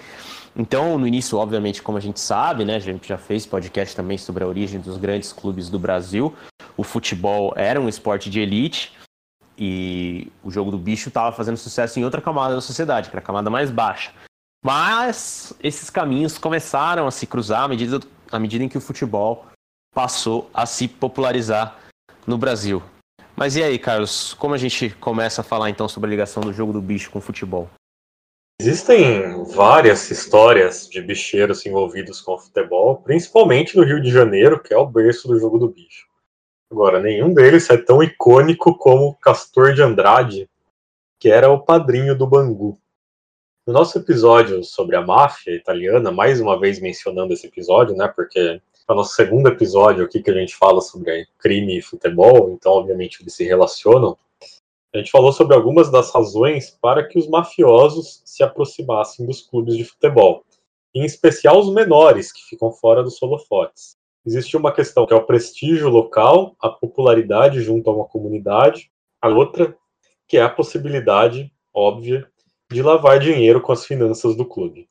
[0.55, 4.17] Então, no início, obviamente, como a gente sabe, né, a gente já fez podcast também
[4.17, 6.33] sobre a origem dos grandes clubes do Brasil.
[6.77, 8.93] O futebol era um esporte de elite,
[9.57, 13.23] e o jogo do bicho estava fazendo sucesso em outra camada da sociedade, que era
[13.23, 14.11] a camada mais baixa.
[14.63, 17.99] Mas esses caminhos começaram a se cruzar à medida,
[18.31, 19.45] à medida em que o futebol
[19.93, 21.77] passou a se popularizar
[22.27, 22.83] no Brasil.
[23.35, 26.53] Mas e aí, Carlos, como a gente começa a falar então sobre a ligação do
[26.53, 27.69] jogo do bicho com o futebol?
[28.59, 34.73] Existem várias histórias de bicheiros envolvidos com o futebol, principalmente no Rio de Janeiro, que
[34.73, 36.07] é o berço do jogo do bicho.
[36.71, 40.49] Agora, nenhum deles é tão icônico como Castor de Andrade,
[41.19, 42.79] que era o padrinho do Bangu.
[43.67, 48.39] No nosso episódio sobre a máfia italiana, mais uma vez mencionando esse episódio, né, porque
[48.39, 52.71] é o nosso segundo episódio aqui que a gente fala sobre crime e futebol, então
[52.71, 54.17] obviamente eles se relacionam.
[54.95, 59.75] A gente falou sobre algumas das razões para que os mafiosos se aproximassem dos clubes
[59.77, 60.43] de futebol,
[60.95, 65.25] em especial os menores que ficam fora dos holofotes existe uma questão que é o
[65.25, 69.77] prestígio local, a popularidade junto a uma comunidade, a outra
[70.27, 72.27] que é a possibilidade óbvia
[72.71, 74.89] de lavar dinheiro com as finanças do clube.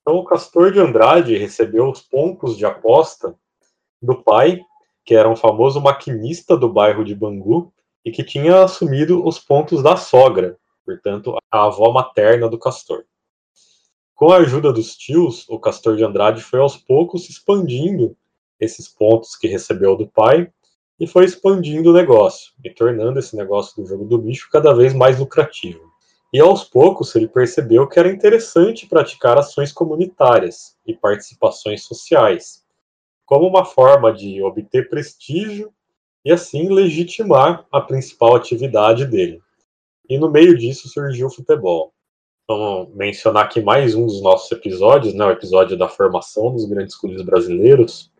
[0.00, 3.34] Então o Castor de Andrade recebeu os pontos de aposta
[4.00, 4.60] do pai,
[5.04, 7.72] que era um famoso maquinista do bairro de Bangu
[8.04, 13.04] e que tinha assumido os pontos da sogra, portanto, a avó materna do Castor.
[14.14, 18.16] Com a ajuda dos tios, o Castor de Andrade foi aos poucos expandindo
[18.60, 20.50] esses pontos que recebeu do pai
[20.98, 24.94] e foi expandindo o negócio e tornando esse negócio do jogo do bicho cada vez
[24.94, 25.90] mais lucrativo.
[26.32, 32.64] E aos poucos ele percebeu que era interessante praticar ações comunitárias e participações sociais,
[33.26, 35.72] como uma forma de obter prestígio
[36.24, 39.40] e assim legitimar a principal atividade dele.
[40.08, 41.92] E no meio disso surgiu o futebol.
[42.48, 46.96] Vamos mencionar aqui mais um dos nossos episódios, né, o episódio da formação dos grandes
[46.96, 48.10] clubes brasileiros.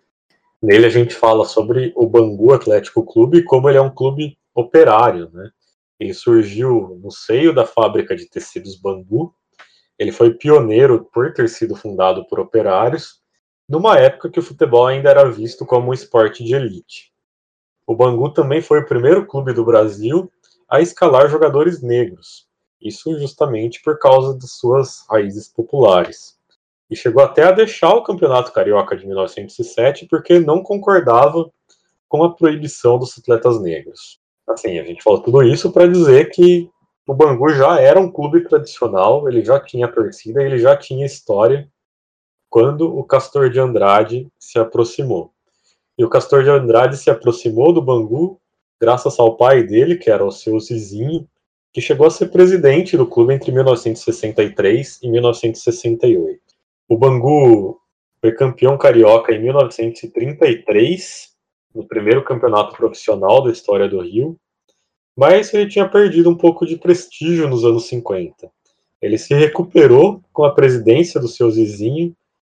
[0.63, 4.39] Nele a gente fala sobre o Bangu Atlético Clube e como ele é um clube
[4.55, 5.51] operário, né?
[5.99, 9.35] Ele surgiu no seio da fábrica de tecidos Bangu.
[9.99, 13.21] Ele foi pioneiro por ter sido fundado por operários
[13.69, 17.12] numa época que o futebol ainda era visto como um esporte de elite.
[17.87, 20.31] O Bangu também foi o primeiro clube do Brasil
[20.69, 22.47] a escalar jogadores negros,
[22.81, 26.39] isso justamente por causa de suas raízes populares.
[26.89, 31.51] E chegou até a deixar o Campeonato Carioca de 1907 porque não concordava
[32.09, 34.21] com a proibição dos atletas negros.
[34.47, 36.71] Assim, a gente falou tudo isso para dizer que
[37.07, 41.69] o Bangu já era um clube tradicional, ele já tinha torcida, ele já tinha história
[42.49, 45.33] quando o Castor de Andrade se aproximou.
[45.99, 48.41] E o Castor de Andrade se aproximou do Bangu
[48.81, 51.29] graças ao pai dele, que era o seu Zizinho,
[51.73, 56.41] que chegou a ser presidente do clube entre 1963 e 1968.
[56.89, 57.81] O Bangu
[58.21, 61.31] foi campeão carioca em 1933,
[61.75, 64.37] no primeiro campeonato profissional da história do Rio,
[65.17, 68.51] mas ele tinha perdido um pouco de prestígio nos anos 50.
[69.01, 72.15] Ele se recuperou com a presidência do seu vizinho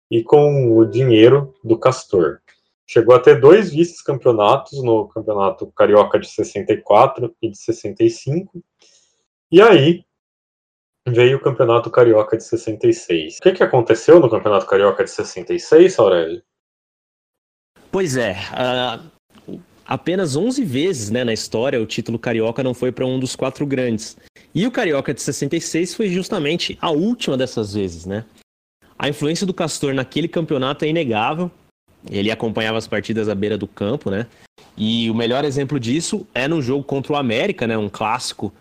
[0.10, 2.39] e com o dinheiro do Castor.
[2.88, 8.63] Chegou a ter dois vice-campeonatos no Campeonato Carioca de 64 e de 65.
[9.52, 10.04] E aí
[11.08, 13.38] veio o Campeonato Carioca de 66.
[13.38, 16.43] O que, que aconteceu no Campeonato Carioca de 66, Aurélio?
[17.91, 23.06] Pois é, uh, apenas 11 vezes né, na história o título carioca não foi para
[23.06, 24.17] um dos quatro grandes.
[24.56, 28.26] E o Carioca de 66 foi justamente a última dessas vezes, né?
[28.98, 31.52] A influência do Castor naquele campeonato é inegável.
[32.10, 34.28] Ele acompanhava as partidas à beira do campo, né?
[34.78, 37.78] E o melhor exemplo disso é no jogo contra o América, né?
[37.78, 38.54] Um clássico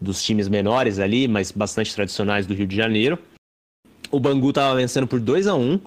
[0.00, 3.18] dos times menores ali, mas bastante tradicionais do Rio de Janeiro.
[4.10, 5.80] O Bangu estava vencendo por 2 a 1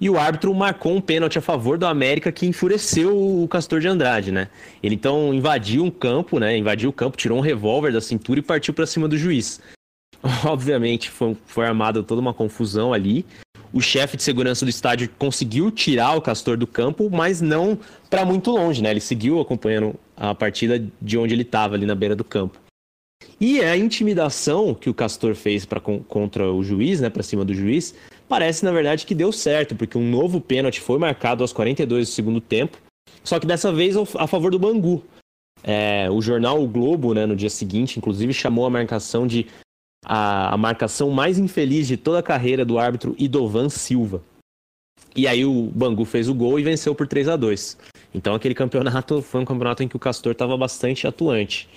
[0.00, 3.88] e o árbitro marcou um pênalti a favor do América que enfureceu o Castor de
[3.88, 4.48] Andrade, né?
[4.82, 6.56] Ele então invadiu um campo, né?
[6.58, 9.60] Invadiu o campo, tirou um revólver da cintura e partiu para cima do juiz.
[10.44, 13.24] Obviamente foi, foi armada toda uma confusão ali.
[13.74, 17.76] O chefe de segurança do estádio conseguiu tirar o Castor do campo, mas não
[18.08, 18.92] para muito longe, né?
[18.92, 22.56] Ele seguiu acompanhando a partida de onde ele estava, ali na beira do campo.
[23.40, 27.52] E a intimidação que o Castor fez pra, contra o juiz, né, para cima do
[27.52, 27.96] juiz,
[28.28, 32.12] parece na verdade que deu certo, porque um novo pênalti foi marcado aos 42 do
[32.12, 32.78] segundo tempo,
[33.24, 35.02] só que dessa vez a favor do Bangu.
[35.64, 39.46] É, o jornal O Globo, né, no dia seguinte, inclusive chamou a marcação de
[40.04, 44.22] a, a marcação mais infeliz de toda a carreira do árbitro Idovan Silva.
[45.16, 47.78] E aí o Bangu fez o gol e venceu por 3 a 2
[48.12, 51.68] Então aquele campeonato foi um campeonato em que o Castor estava bastante atuante.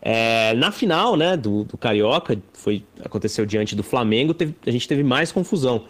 [0.00, 4.86] É, na final, né, do, do, Carioca, foi aconteceu diante do Flamengo, teve, a gente
[4.86, 5.84] teve mais confusão.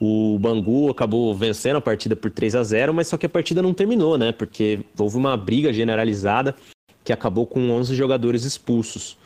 [0.00, 3.60] O Bangu acabou vencendo a partida por 3 a 0 mas só que a partida
[3.60, 4.32] não terminou, né?
[4.32, 6.56] Porque houve uma briga generalizada
[7.04, 9.18] que acabou com 11 jogadores expulsos.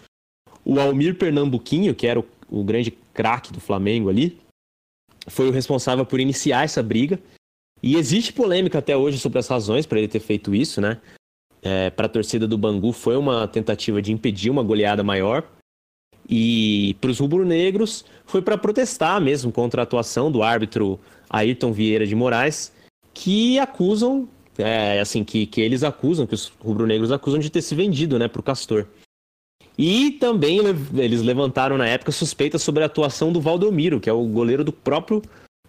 [0.65, 4.39] O Almir Pernambuquinho, que era o, o grande craque do Flamengo ali,
[5.27, 7.19] foi o responsável por iniciar essa briga.
[7.83, 11.01] E existe polêmica até hoje sobre as razões para ele ter feito isso, né?
[11.65, 15.43] é, para a torcida do Bangu foi uma tentativa de impedir uma goleada maior.
[16.29, 22.07] E para os rubro-negros foi para protestar mesmo contra a atuação do árbitro Ayrton Vieira
[22.07, 22.73] de Moraes,
[23.13, 27.75] que acusam, é, assim, que, que eles acusam, que os rubro-negros acusam de ter se
[27.75, 28.87] vendido né, para o Castor.
[29.77, 30.61] E também
[30.95, 34.73] eles levantaram na época suspeitas sobre a atuação do Valdomiro, que é o goleiro do
[34.73, 35.21] próprio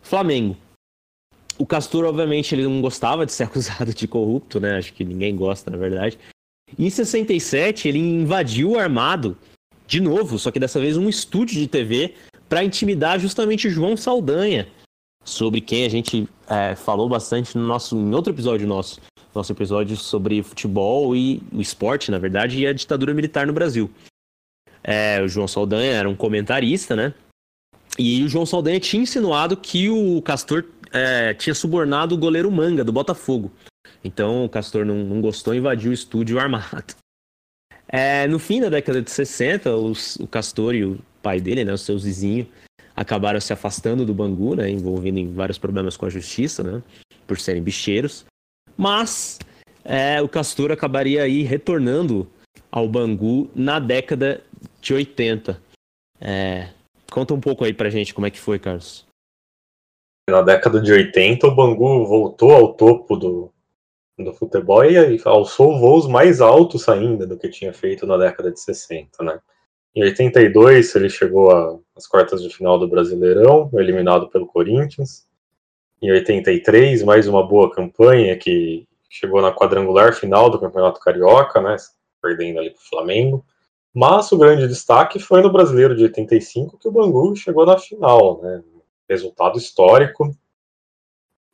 [0.02, 0.56] Flamengo.
[1.58, 4.78] O Castor, obviamente, ele não gostava de ser acusado de corrupto, né?
[4.78, 6.20] Acho que ninguém gosta, na verdade.
[6.78, 9.38] Em 67, ele invadiu armado,
[9.88, 12.13] de novo, só que dessa vez um estúdio de TV,
[12.50, 14.68] para intimidar justamente João Saldanha,
[15.24, 19.00] sobre quem a gente é, falou bastante no nosso, em outro episódio nosso,
[19.36, 23.89] nosso episódio sobre futebol e o esporte, na verdade, e a ditadura militar no Brasil.
[24.84, 27.13] É, o João Saldanha era um comentarista, né?
[27.98, 32.84] E o João Saldanha tinha insinuado que o Castor é, tinha subornado o goleiro Manga,
[32.84, 33.52] do Botafogo.
[34.04, 36.95] Então o Castor não, não gostou e invadiu o estúdio armado.
[37.88, 41.74] É, no fim da década de 60, os, o Castor e o pai dele, né,
[41.74, 42.48] o seu vizinho,
[42.95, 46.84] acabaram se afastando do Bangu, né, envolvendo em vários problemas com a justiça, né,
[47.28, 48.26] por serem bicheiros.
[48.77, 49.39] Mas
[49.83, 52.27] é, o Castor acabaria aí retornando
[52.71, 54.41] ao Bangu na década
[54.81, 55.61] de 80.
[56.19, 56.69] É,
[57.11, 59.05] conta um pouco aí pra gente como é que foi, Carlos.
[60.29, 63.51] Na década de 80, o Bangu voltou ao topo do,
[64.17, 68.59] do futebol e alçou voos mais altos ainda do que tinha feito na década de
[68.59, 69.39] 60, né?
[69.95, 75.25] Em 82, ele chegou às quartas de final do Brasileirão, eliminado pelo Corinthians.
[76.01, 81.75] Em 83, mais uma boa campanha que chegou na quadrangular final do Campeonato Carioca, né?
[82.21, 83.45] Perdendo ali para o Flamengo.
[83.93, 88.41] Mas o grande destaque foi no Brasileiro de 85, que o Bangu chegou na final,
[88.41, 88.62] né?
[89.10, 90.36] resultado histórico.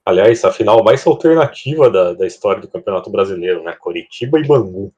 [0.04, 3.74] Aliás, a final mais alternativa da, da história do Campeonato Brasileiro, né?
[3.74, 4.92] Coritiba e Bangu.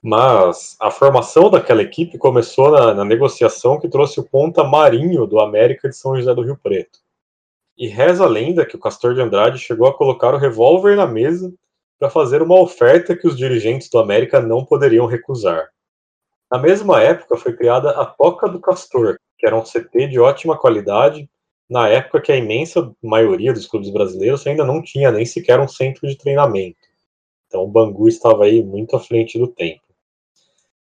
[0.00, 5.40] Mas a formação daquela equipe começou na, na negociação que trouxe o ponta Marinho do
[5.40, 7.00] América de São José do Rio Preto.
[7.76, 11.06] E reza a lenda que o Castor de Andrade chegou a colocar o revólver na
[11.06, 11.52] mesa
[11.98, 15.68] para fazer uma oferta que os dirigentes do América não poderiam recusar.
[16.50, 20.56] Na mesma época foi criada a Toca do Castor, que era um CT de ótima
[20.56, 21.28] qualidade,
[21.68, 25.68] na época que a imensa maioria dos clubes brasileiros ainda não tinha nem sequer um
[25.68, 26.78] centro de treinamento.
[27.46, 29.82] Então o Bangu estava aí muito à frente do tempo.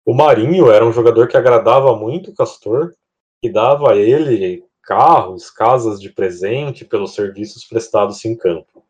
[0.06, 2.94] O Marinho era um jogador que agradava muito o Castor,
[3.42, 8.82] que dava a ele carros, casas de presente pelos serviços prestados em campo.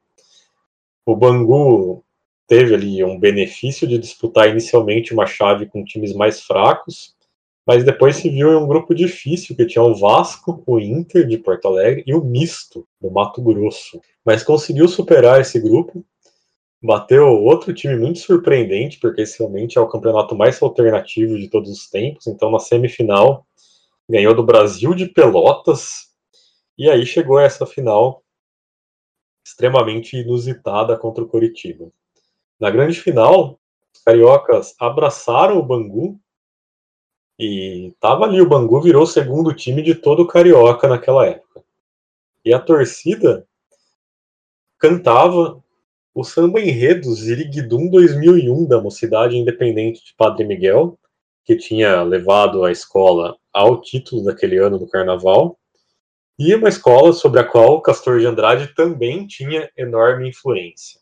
[1.05, 2.05] O Bangu
[2.47, 7.17] teve ali um benefício de disputar inicialmente uma chave com times mais fracos,
[7.67, 11.37] mas depois se viu em um grupo difícil que tinha o Vasco, o Inter de
[11.37, 14.01] Porto Alegre e o Misto do Mato Grosso.
[14.25, 16.07] Mas conseguiu superar esse grupo
[16.81, 21.69] bateu outro time muito surpreendente, porque esse realmente é o campeonato mais alternativo de todos
[21.71, 22.29] os tempos.
[22.29, 23.45] Então, na semifinal,
[24.09, 26.09] ganhou do Brasil de Pelotas,
[26.77, 28.23] e aí chegou essa final
[29.45, 31.91] extremamente inusitada contra o Coritiba.
[32.61, 33.59] Na grande final,
[33.95, 36.21] os cariocas abraçaram o Bangu,
[37.39, 41.63] e tava ali, o Bangu virou o segundo time de todo o Carioca naquela época.
[42.45, 43.47] E a torcida
[44.77, 45.63] cantava
[46.13, 50.99] o samba enredo Ziriguidum 2001 da Mocidade Independente de Padre Miguel,
[51.45, 55.59] que tinha levado a escola ao título daquele ano do Carnaval,
[56.39, 61.01] e uma escola sobre a qual Castor de Andrade também tinha enorme influência.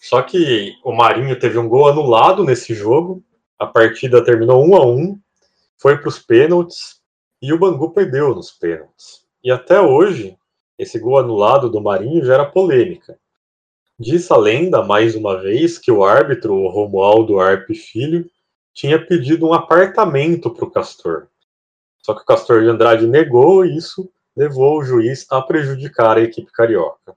[0.00, 3.22] Só que o Marinho teve um gol anulado nesse jogo,
[3.58, 5.20] a partida terminou 1 a 1,
[5.78, 7.00] foi para os pênaltis
[7.42, 9.26] e o Bangu perdeu nos pênaltis.
[9.44, 10.36] E até hoje,
[10.78, 13.18] esse gol anulado do Marinho gera polêmica,
[13.98, 18.30] Diz a lenda, mais uma vez, que o árbitro, o Romualdo Arpe Filho,
[18.76, 21.28] tinha pedido um apartamento para o Castor.
[22.02, 26.20] Só que o Castor de Andrade negou e isso levou o juiz a prejudicar a
[26.20, 27.16] equipe carioca.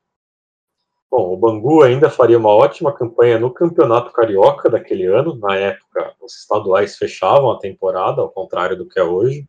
[1.12, 5.36] Bom, o Bangu ainda faria uma ótima campanha no Campeonato Carioca daquele ano.
[5.36, 9.45] Na época, os estaduais fechavam a temporada, ao contrário do que é hoje.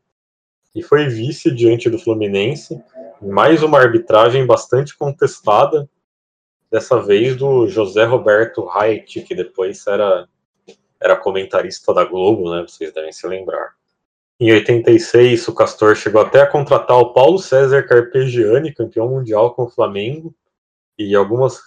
[0.74, 2.82] E foi vice diante do Fluminense.
[3.22, 5.88] Mais uma arbitragem bastante contestada,
[6.72, 10.26] dessa vez do José Roberto Haidt, que depois era,
[11.00, 12.62] era comentarista da Globo, né?
[12.62, 13.74] Vocês devem se lembrar.
[14.38, 19.64] Em 86, o Castor chegou até a contratar o Paulo César Carpegiani, campeão mundial com
[19.64, 20.34] o Flamengo,
[20.98, 21.60] e algumas,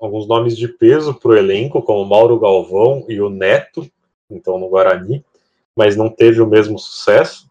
[0.00, 3.88] alguns nomes de peso para o elenco, como Mauro Galvão e o Neto,
[4.30, 5.24] então no Guarani,
[5.74, 7.48] mas não teve o mesmo sucesso.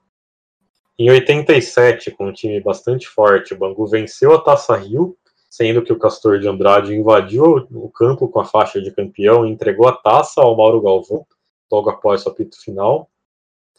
[0.97, 5.17] Em 87, com um time bastante forte, o Bangu venceu a Taça Rio
[5.49, 9.51] sendo que o Castor de Andrade invadiu o campo com a faixa de campeão e
[9.51, 11.25] entregou a taça ao Mauro Galvão
[11.71, 13.10] logo após o apito final.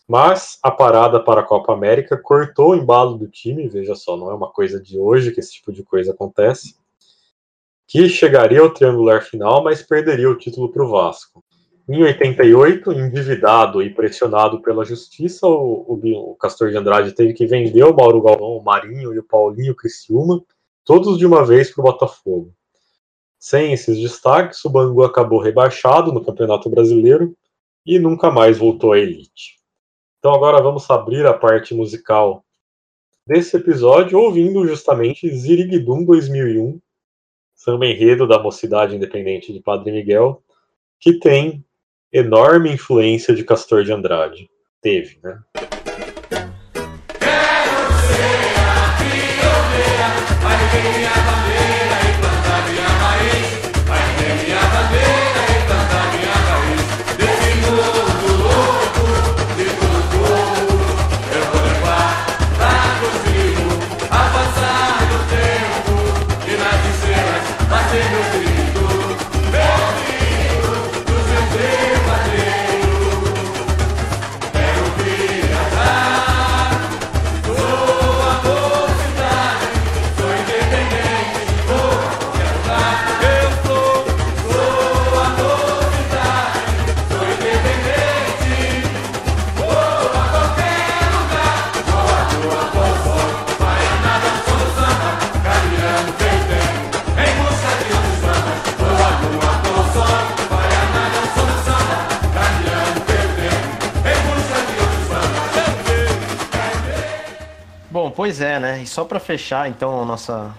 [0.09, 4.31] Mas a parada para a Copa América cortou o embalo do time, veja só, não
[4.31, 6.77] é uma coisa de hoje que esse tipo de coisa acontece,
[7.89, 11.45] que chegaria ao triangular final, mas perderia o título para o Vasco.
[11.89, 17.47] Em 88, endividado e pressionado pela justiça, o, o, o Castor de Andrade teve que
[17.47, 20.43] vender o Mauro Galvão, o Marinho e o Paulinho Criciúma
[20.87, 22.55] todos de uma vez para o Botafogo.
[23.39, 27.37] Sem esses destaques, o Bangu acabou rebaixado no Campeonato Brasileiro
[27.85, 29.57] e nunca mais voltou à elite.
[30.19, 32.45] Então agora vamos abrir a parte musical
[33.27, 36.81] desse episódio ouvindo justamente Ziriguidum 2001,
[37.55, 40.43] samba enredo da Mocidade Independente de Padre Miguel,
[41.01, 41.65] que tem
[42.13, 44.49] enorme influência de Castor de Andrade.
[44.81, 45.41] Teve, né?
[50.77, 51.26] Hallelujah.
[108.27, 108.83] Pois é, né?
[108.83, 110.53] E só para fechar, então, a nossa,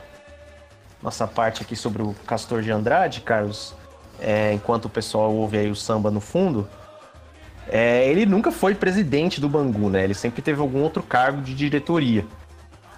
[1.04, 3.76] nossa parte aqui sobre o Castor de Andrade, Carlos,
[4.22, 6.66] é, enquanto o pessoal ouve aí o samba no fundo,
[7.68, 10.02] é, ele nunca foi presidente do Bangu, né?
[10.06, 12.26] Ele sempre teve algum outro cargo de diretoria.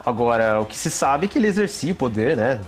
[0.06, 2.62] Agora, o que se sabe é que ele exercia o poder, né?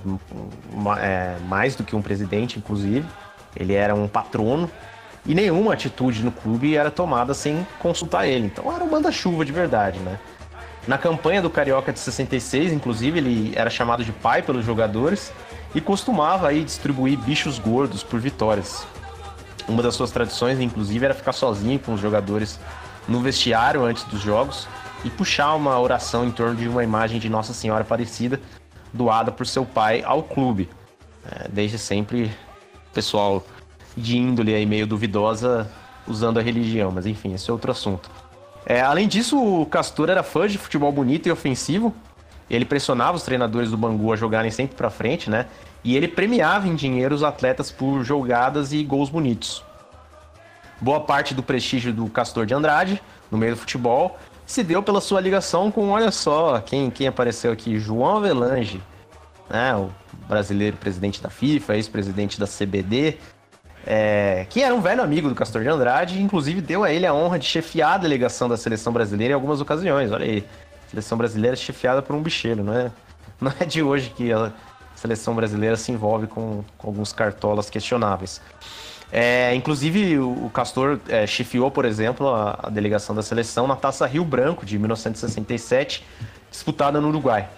[1.00, 3.06] É, mais do que um presidente, inclusive.
[3.56, 4.68] Ele era um patrono
[5.24, 8.48] e nenhuma atitude no clube era tomada sem consultar ele.
[8.48, 10.18] Então era um manda-chuva de verdade, né?
[10.88, 15.32] Na campanha do Carioca de 66, inclusive, ele era chamado de pai pelos jogadores
[15.76, 18.86] e costumava aí distribuir bichos gordos por vitórias.
[19.68, 22.60] Uma das suas tradições, inclusive, era ficar sozinho com os jogadores
[23.08, 24.68] no vestiário antes dos jogos
[25.06, 28.40] e puxar uma oração em torno de uma imagem de Nossa Senhora Aparecida
[28.92, 30.70] doada por seu pai ao clube.
[31.26, 32.32] É, desde sempre,
[32.94, 33.46] pessoal
[33.96, 35.70] de índole aí meio duvidosa
[36.08, 38.10] usando a religião, mas enfim, esse é outro assunto.
[38.66, 41.94] É, além disso, o Castor era fã de futebol bonito e ofensivo.
[42.50, 45.48] Ele pressionava os treinadores do Bangu a jogarem sempre para frente, né?
[45.84, 49.64] E ele premiava em dinheiro os atletas por jogadas e gols bonitos.
[50.80, 55.00] Boa parte do prestígio do Castor de Andrade, no meio do futebol, se deu pela
[55.00, 57.80] sua ligação com, olha só, quem, quem apareceu aqui?
[57.80, 58.82] João Avelange,
[59.50, 59.76] né?
[59.76, 59.90] O
[60.28, 63.18] brasileiro presidente da FIFA, ex-presidente da CBD,
[63.86, 67.14] é, que era um velho amigo do Castor de Andrade, inclusive deu a ele a
[67.14, 70.12] honra de chefiar a delegação da seleção brasileira em algumas ocasiões.
[70.12, 70.46] Olha aí,
[70.88, 72.92] seleção brasileira chefiada por um bicheiro, não é,
[73.40, 74.52] não é de hoje que a
[74.96, 78.42] seleção brasileira se envolve com, com alguns cartolas questionáveis.
[79.12, 84.08] É, inclusive, o Castor é, chefiou, por exemplo, a, a, delegação da seleção na Taça
[84.08, 86.06] Rio Branco de 1967,
[86.50, 87.50] disputada no Uruguai.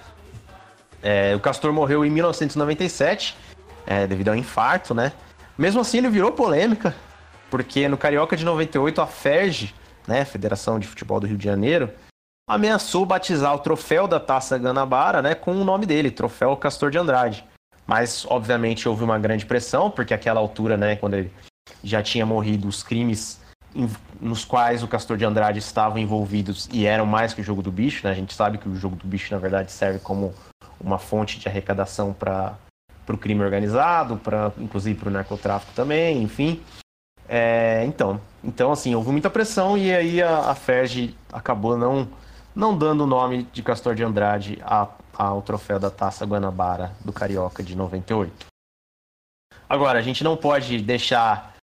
[1.03, 3.37] É, o Castor morreu em 1997,
[3.85, 5.11] é, devido ao infarto, né?
[5.57, 6.95] Mesmo assim, ele virou polêmica,
[7.49, 9.73] porque no Carioca de 98, a FERJ,
[10.07, 11.91] né, Federação de Futebol do Rio de Janeiro,
[12.47, 16.97] ameaçou batizar o troféu da Taça Guanabara né, com o nome dele, Troféu Castor de
[16.97, 17.45] Andrade.
[17.85, 21.31] Mas, obviamente, houve uma grande pressão, porque aquela altura, né, quando ele
[21.83, 23.41] já tinha morrido, os crimes
[24.21, 27.71] nos quais o Castor de Andrade estava envolvidos e eram mais que o jogo do
[27.71, 28.11] bicho, né?
[28.11, 30.33] A gente sabe que o jogo do bicho, na verdade, serve como
[30.79, 32.55] uma fonte de arrecadação para
[33.05, 36.61] para o crime organizado, para inclusive para o narcotráfico também, enfim.
[37.27, 42.07] É, então, então assim, houve muita pressão e aí a, a Ferg acabou não
[42.55, 44.87] não dando o nome de Castor de Andrade a,
[45.17, 48.45] ao troféu da Taça Guanabara do Carioca de 98.
[49.67, 51.55] Agora, a gente não pode deixar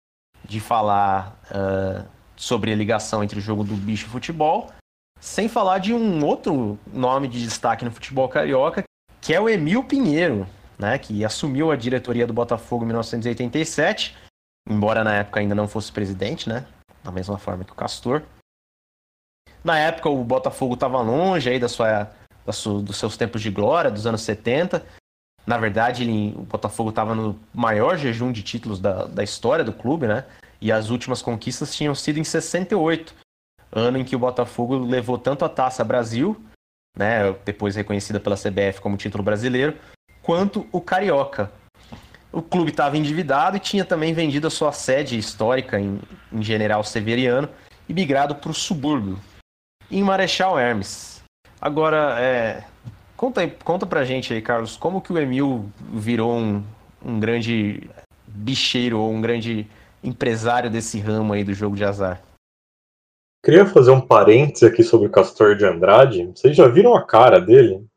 [0.44, 4.72] de falar uh, sobre a ligação entre o jogo do bicho e futebol,
[5.20, 8.82] sem falar de um outro nome de destaque no futebol carioca,
[9.20, 10.46] que é o Emil Pinheiro,
[10.78, 14.16] né, que assumiu a diretoria do Botafogo em 1987,
[14.68, 16.66] embora na época ainda não fosse presidente, né,
[17.02, 18.22] da mesma forma que o Castor.
[19.64, 22.10] Na época o Botafogo estava longe aí da sua,
[22.46, 24.84] da sua, dos seus tempos de glória, dos anos 70.
[25.46, 29.72] Na verdade, ele, o Botafogo estava no maior jejum de títulos da, da história do
[29.72, 30.24] clube, né?
[30.60, 33.14] E as últimas conquistas tinham sido em 68,
[33.72, 36.40] ano em que o Botafogo levou tanto a Taça Brasil,
[36.96, 39.78] né, depois reconhecida pela CBF como título brasileiro,
[40.28, 41.50] quanto o Carioca.
[42.30, 45.98] O clube estava endividado e tinha também vendido a sua sede histórica em,
[46.30, 47.48] em General Severiano
[47.88, 49.18] e migrado para o subúrbio,
[49.90, 51.22] em Marechal Hermes.
[51.58, 52.62] Agora, é,
[53.16, 56.62] conta, conta pra gente aí, Carlos, como que o Emil virou um,
[57.02, 57.88] um grande
[58.26, 59.66] bicheiro ou um grande
[60.04, 62.20] empresário desse ramo aí do jogo de azar?
[63.42, 66.26] Queria fazer um parênteses aqui sobre o Castor de Andrade.
[66.26, 67.87] Vocês já viram a cara dele?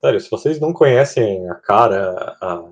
[0.00, 2.70] Sério, se vocês não conhecem a cara, a,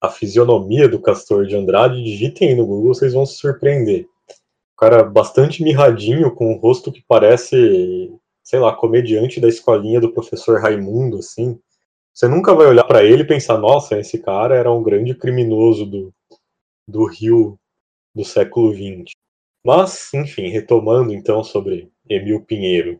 [0.00, 4.06] a fisionomia do Castor de Andrade, digitem no Google, vocês vão se surpreender.
[4.74, 8.10] O cara bastante mirradinho, com um rosto que parece,
[8.42, 11.60] sei lá, comediante da escolinha do professor Raimundo, assim.
[12.14, 15.84] Você nunca vai olhar para ele e pensar, nossa, esse cara era um grande criminoso
[15.84, 16.14] do,
[16.88, 17.58] do Rio
[18.14, 19.12] do século XX.
[19.64, 22.98] Mas, enfim, retomando então sobre Emil Pinheiro.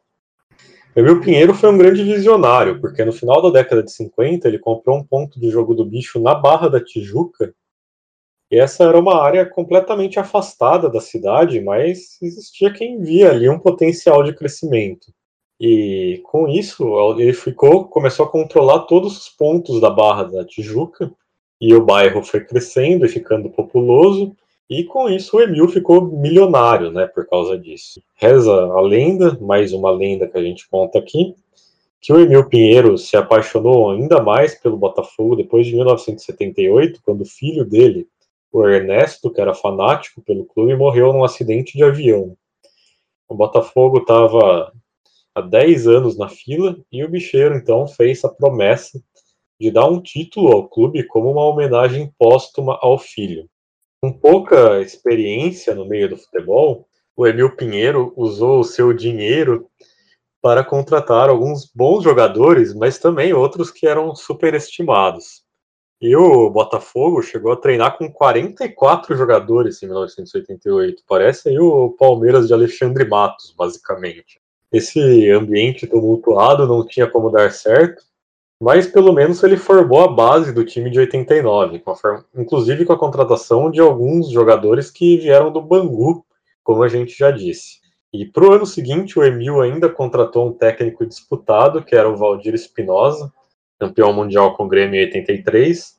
[0.94, 4.98] Emil Pinheiro foi um grande visionário, porque no final da década de 50 ele comprou
[4.98, 7.54] um ponto de jogo do bicho na Barra da Tijuca,
[8.50, 13.60] e essa era uma área completamente afastada da cidade, mas existia quem via ali um
[13.60, 15.12] potencial de crescimento.
[15.60, 16.84] E com isso,
[17.16, 21.12] ele ficou, começou a controlar todos os pontos da Barra da Tijuca,
[21.60, 24.34] e o bairro foi crescendo e ficando populoso,
[24.70, 28.00] e com isso o Emil ficou milionário, né, por causa disso.
[28.14, 31.34] Reza a lenda, mais uma lenda que a gente conta aqui,
[32.00, 37.26] que o Emil Pinheiro se apaixonou ainda mais pelo Botafogo depois de 1978, quando o
[37.26, 38.06] filho dele,
[38.52, 42.36] o Ernesto, que era fanático pelo clube, morreu num acidente de avião.
[43.28, 44.72] O Botafogo estava
[45.34, 49.02] há 10 anos na fila e o bicheiro então fez a promessa
[49.60, 53.48] de dar um título ao clube como uma homenagem póstuma ao filho.
[54.02, 59.68] Com pouca experiência no meio do futebol, o Emil Pinheiro usou o seu dinheiro
[60.40, 65.42] para contratar alguns bons jogadores, mas também outros que eram superestimados.
[66.00, 71.02] E o Botafogo chegou a treinar com 44 jogadores em 1988.
[71.06, 74.40] Parece aí o Palmeiras de Alexandre Matos, basicamente.
[74.72, 78.02] Esse ambiente tumultuado não tinha como dar certo,
[78.60, 82.92] mas pelo menos ele formou a base do time de 89, com a, inclusive com
[82.92, 86.24] a contratação de alguns jogadores que vieram do Bangu,
[86.62, 87.80] como a gente já disse.
[88.12, 92.16] E para o ano seguinte, o Emil ainda contratou um técnico disputado, que era o
[92.16, 93.32] Valdir Espinosa,
[93.78, 95.98] campeão mundial com o Grêmio em 83.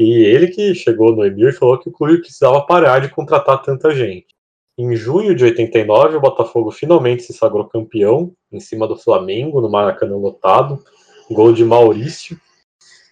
[0.00, 3.62] E ele que chegou no Emil e falou que o clube precisava parar de contratar
[3.62, 4.34] tanta gente.
[4.76, 9.70] Em junho de 89, o Botafogo finalmente se sagrou campeão, em cima do Flamengo, no
[9.70, 10.82] Maracanã lotado,
[11.30, 12.38] gol de Maurício,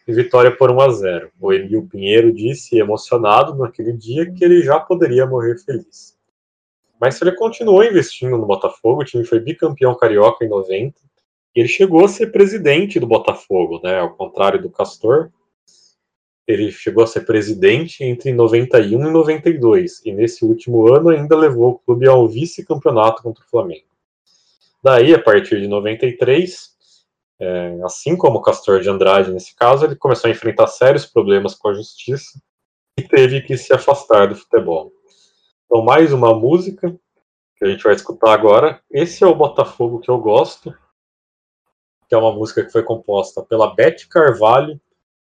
[0.07, 1.31] e vitória por 1 a 0.
[1.41, 6.17] O Emil Pinheiro disse, emocionado naquele dia, que ele já poderia morrer feliz.
[7.01, 10.95] Mas ele continuou investindo no Botafogo, o time foi bicampeão carioca em 90,
[11.55, 13.99] e ele chegou a ser presidente do Botafogo, né?
[13.99, 15.31] Ao contrário do Castor,
[16.47, 21.73] ele chegou a ser presidente entre 91 e 92, e nesse último ano ainda levou
[21.73, 23.87] o clube ao vice-campeonato contra o Flamengo.
[24.83, 26.72] Daí, a partir de 93,
[27.43, 31.57] é, assim como o Castor de Andrade nesse caso, ele começou a enfrentar sérios problemas
[31.57, 32.41] com a justiça
[32.97, 34.93] e teve que se afastar do futebol.
[35.67, 36.97] Então, mais uma música
[37.57, 38.81] que a gente vai escutar agora.
[38.89, 40.73] Esse é o Botafogo que eu gosto,
[42.09, 44.81] que é uma música que foi composta pela Beth Carvalho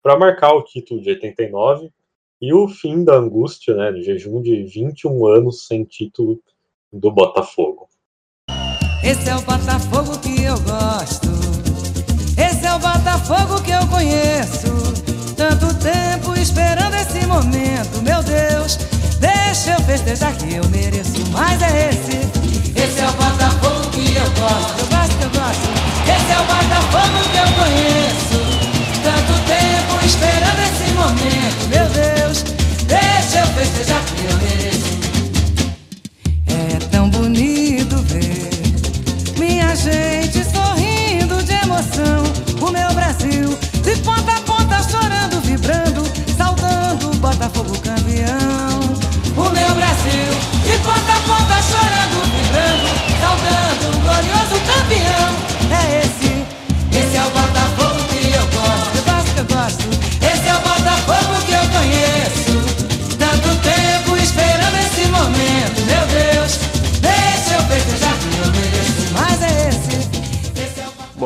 [0.04, 1.92] para marcar o título de 89
[2.40, 6.40] e o fim da angústia, né, do jejum de 21 anos sem título
[6.94, 7.90] do Botafogo.
[9.04, 11.25] Esse é o Botafogo que eu gosto.
[13.26, 14.94] Esse o Botafogo que eu conheço.
[15.36, 18.78] Tanto tempo esperando esse momento, meu Deus.
[19.20, 22.18] Deixa eu festejar que eu mereço mais é esse.
[22.80, 24.80] Esse é o Botafogo que eu gosto.
[24.80, 25.70] Eu gosto, eu gosto.
[26.06, 28.40] Esse é o Botafogo que eu conheço.
[29.04, 32.44] Tanto tempo esperando esse momento, meu Deus.
[32.86, 35.05] Deixa eu festejar que eu mereço.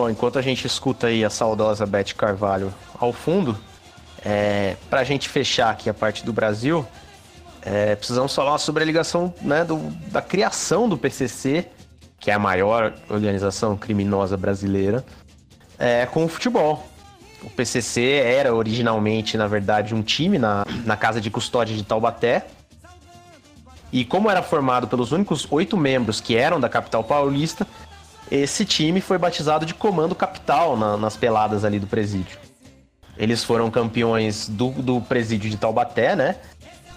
[0.09, 3.57] Enquanto a gente escuta aí a saudosa Beth Carvalho ao fundo,
[4.23, 6.85] é, para a gente fechar aqui a parte do Brasil,
[7.61, 11.67] é, precisamos falar sobre a ligação né, do, da criação do PCC,
[12.19, 15.05] que é a maior organização criminosa brasileira,
[15.77, 16.85] é, com o futebol.
[17.41, 22.47] O PCC era originalmente, na verdade, um time na, na Casa de Custódia de Taubaté.
[23.91, 27.65] E como era formado pelos únicos oito membros que eram da capital paulista,
[28.31, 32.37] esse time foi batizado de Comando Capital na, nas peladas ali do presídio.
[33.17, 36.35] Eles foram campeões do, do presídio de Taubaté, né?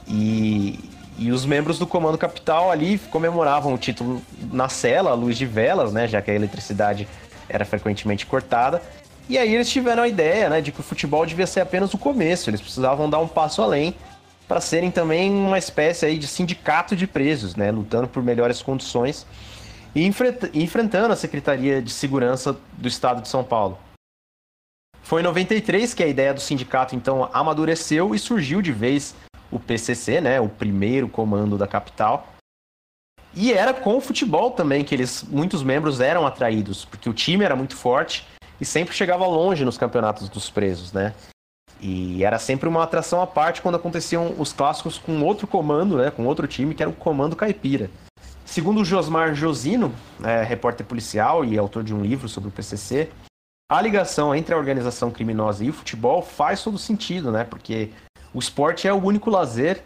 [0.07, 0.78] E,
[1.18, 4.22] e os membros do Comando Capital ali comemoravam o título
[4.53, 6.07] na cela, à luz de velas, né?
[6.07, 7.09] Já que a eletricidade
[7.49, 8.80] era frequentemente cortada.
[9.28, 11.99] E aí eles tiveram a ideia, né, de que o futebol devia ser apenas o
[11.99, 12.51] começo.
[12.51, 13.95] Eles precisavam dar um passo além
[14.49, 19.24] para serem também uma espécie aí de sindicato de presos, né, lutando por melhores condições
[19.95, 23.78] e enfrentando a Secretaria de Segurança do Estado de São Paulo.
[25.03, 29.14] Foi em 93 que a ideia do sindicato então amadureceu e surgiu de vez
[29.51, 32.28] o PCC, né, o primeiro comando da capital.
[33.34, 37.45] E era com o futebol também que eles, muitos membros eram atraídos, porque o time
[37.45, 38.26] era muito forte
[38.61, 41.14] e sempre chegava longe nos campeonatos dos presos, né?
[41.80, 46.11] E era sempre uma atração à parte quando aconteciam os clássicos com outro comando, né,
[46.11, 47.90] com outro time, que era o Comando Caipira.
[48.53, 53.11] Segundo o Josmar Josino, é, repórter policial e autor de um livro sobre o PCC,
[53.66, 57.44] a ligação entre a organização criminosa e o futebol faz todo sentido, né?
[57.44, 57.88] Porque
[58.34, 59.82] o esporte é o único lazer,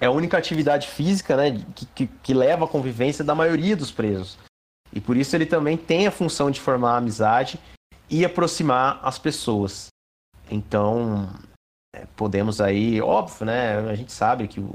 [0.00, 3.92] é a única atividade física né, que, que, que leva à convivência da maioria dos
[3.92, 4.36] presos.
[4.92, 7.60] E por isso ele também tem a função de formar amizade
[8.10, 9.86] e aproximar as pessoas.
[10.50, 11.30] Então,
[11.94, 13.88] é, podemos aí, óbvio, né?
[13.88, 14.74] A gente sabe que o,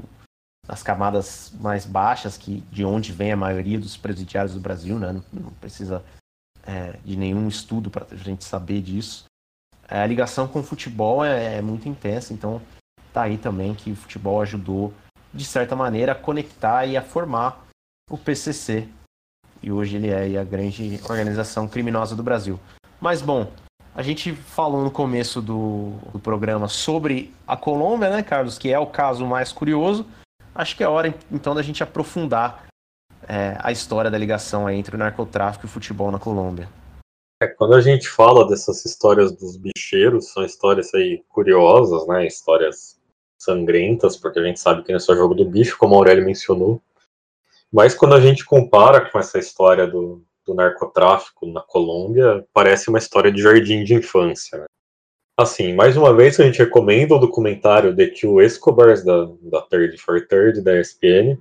[0.66, 5.12] as camadas mais baixas, que de onde vem a maioria dos presidiários do Brasil, né?
[5.12, 6.02] Não, não precisa
[6.66, 9.26] é, de nenhum estudo para a gente saber disso
[9.88, 12.60] a ligação com o futebol é, é muito intensa, então
[13.12, 14.92] tá aí também que o futebol ajudou,
[15.32, 17.64] de certa maneira, a conectar e a formar
[18.10, 18.88] o PCC.
[19.62, 22.58] E hoje ele é a grande organização criminosa do Brasil.
[23.00, 23.50] Mas, bom,
[23.94, 28.58] a gente falou no começo do, do programa sobre a Colômbia, né, Carlos?
[28.58, 30.06] Que é o caso mais curioso.
[30.54, 32.66] Acho que é hora, então, da gente aprofundar
[33.28, 36.68] é, a história da ligação entre o narcotráfico e o futebol na Colômbia.
[37.42, 42.26] É, quando a gente fala dessas histórias dos bicheiros, são histórias aí curiosas, né?
[42.26, 43.00] Histórias
[43.36, 46.24] sangrentas, porque a gente sabe que não é só jogo do bicho, como a Aurélio
[46.24, 46.80] mencionou.
[47.72, 52.98] Mas quando a gente compara com essa história do, do narcotráfico na Colômbia, parece uma
[52.98, 54.58] história de jardim de infância.
[54.58, 54.64] Né?
[55.36, 59.98] Assim, mais uma vez a gente recomenda o documentário The Two Escobars, da, da Third
[59.98, 61.36] for Third, da ESPN,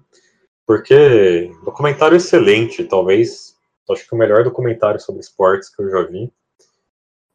[0.65, 3.55] porque documentário excelente, talvez,
[3.91, 6.31] acho que o melhor documentário sobre esportes que eu já vi.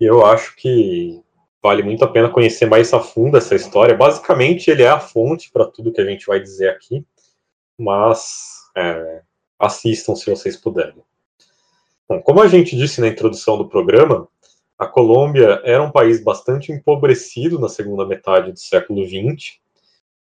[0.01, 1.23] E eu acho que
[1.63, 3.97] vale muito a pena conhecer mais a fundo essa história.
[3.97, 7.05] Basicamente, ele é a fonte para tudo que a gente vai dizer aqui,
[7.79, 9.23] mas é,
[9.61, 11.05] assistam se vocês puderem.
[12.09, 14.27] Bom, como a gente disse na introdução do programa,
[14.79, 19.59] a Colômbia era um país bastante empobrecido na segunda metade do século XX.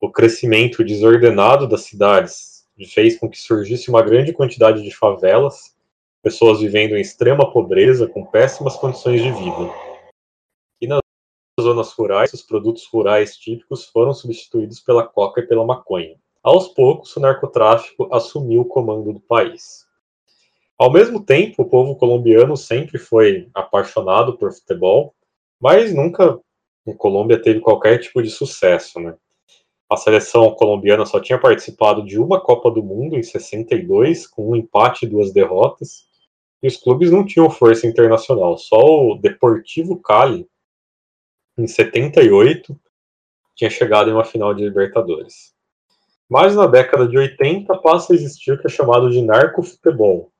[0.00, 5.76] O crescimento desordenado das cidades fez com que surgisse uma grande quantidade de favelas,
[6.22, 9.70] pessoas vivendo em extrema pobreza, com péssimas condições de vida.
[10.80, 11.00] E nas
[11.60, 16.16] zonas rurais, os produtos rurais típicos foram substituídos pela coca e pela maconha.
[16.42, 19.86] Aos poucos, o narcotráfico assumiu o comando do país.
[20.80, 25.14] Ao mesmo tempo, o povo colombiano sempre foi apaixonado por futebol,
[25.60, 26.40] mas nunca
[26.86, 29.14] em Colômbia teve qualquer tipo de sucesso, né?
[29.90, 34.56] A seleção colombiana só tinha participado de uma Copa do Mundo em 62, com um
[34.56, 36.08] empate e duas derrotas,
[36.62, 38.56] e os clubes não tinham força internacional.
[38.56, 40.48] Só o Deportivo Cali,
[41.58, 42.74] em 78,
[43.54, 45.52] tinha chegado em uma final de Libertadores.
[46.26, 50.32] Mas na década de 80 passa a existir o que é chamado de narcofutebol,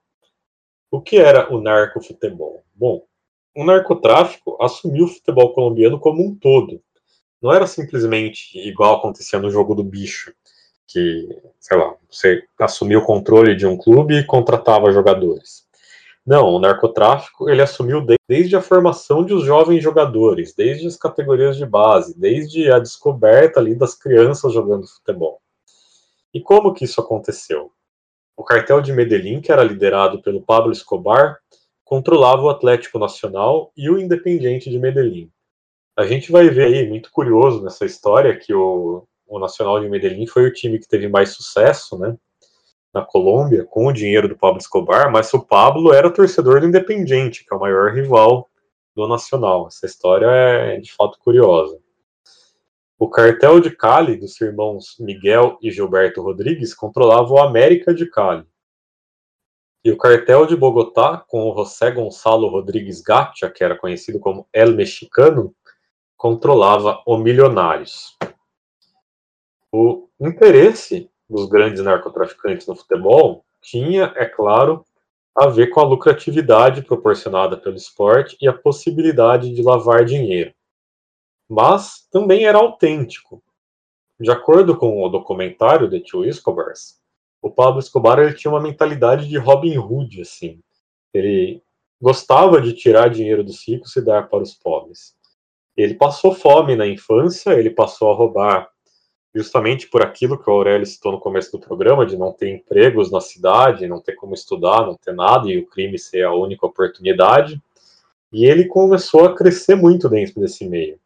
[0.91, 2.63] o que era o narcofutebol?
[2.75, 3.05] Bom,
[3.57, 6.83] o narcotráfico assumiu o futebol colombiano como um todo.
[7.41, 10.33] Não era simplesmente igual acontecia no jogo do bicho,
[10.87, 11.29] que,
[11.59, 15.65] sei lá, você assumia o controle de um clube e contratava jogadores.
[16.27, 21.57] Não, o narcotráfico ele assumiu desde a formação de os jovens jogadores, desde as categorias
[21.57, 25.41] de base, desde a descoberta ali das crianças jogando futebol.
[26.33, 27.73] E como que isso aconteceu?
[28.41, 31.37] O cartel de Medellín, que era liderado pelo Pablo Escobar,
[31.85, 35.31] controlava o Atlético Nacional e o Independiente de Medellín.
[35.95, 40.27] A gente vai ver aí, muito curioso nessa história, que o, o Nacional de Medellín
[40.27, 42.17] foi o time que teve mais sucesso, né,
[42.95, 47.45] na Colômbia, com o dinheiro do Pablo Escobar, mas o Pablo era torcedor do Independiente,
[47.45, 48.49] que é o maior rival
[48.97, 49.67] do Nacional.
[49.67, 51.79] Essa história é de fato curiosa.
[53.03, 58.45] O cartel de Cali, dos irmãos Miguel e Gilberto Rodrigues, controlava o América de Cali.
[59.83, 64.47] E o cartel de Bogotá, com o José Gonçalo Rodrigues Gacha, que era conhecido como
[64.53, 65.55] El Mexicano,
[66.15, 68.19] controlava o Milionários.
[69.73, 74.85] O interesse dos grandes narcotraficantes no futebol tinha, é claro,
[75.35, 80.53] a ver com a lucratividade proporcionada pelo esporte e a possibilidade de lavar dinheiro
[81.51, 83.43] mas também era autêntico.
[84.21, 87.01] De acordo com o documentário The Two Escobars,
[87.43, 90.61] o Pablo Escobar ele tinha uma mentalidade de Robin Hood, assim.
[91.13, 91.61] Ele
[92.01, 95.17] gostava de tirar dinheiro dos ricos e dar para os pobres.
[95.77, 98.69] Ele passou fome na infância, ele passou a roubar
[99.35, 103.11] justamente por aquilo que o Aurélio citou no começo do programa, de não ter empregos
[103.11, 106.65] na cidade, não ter como estudar, não ter nada, e o crime ser a única
[106.65, 107.61] oportunidade.
[108.33, 111.00] E ele começou a crescer muito dentro desse meio.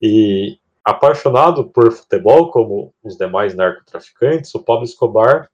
[0.00, 5.50] E apaixonado por futebol, como os demais narcotraficantes, o Pablo Escobar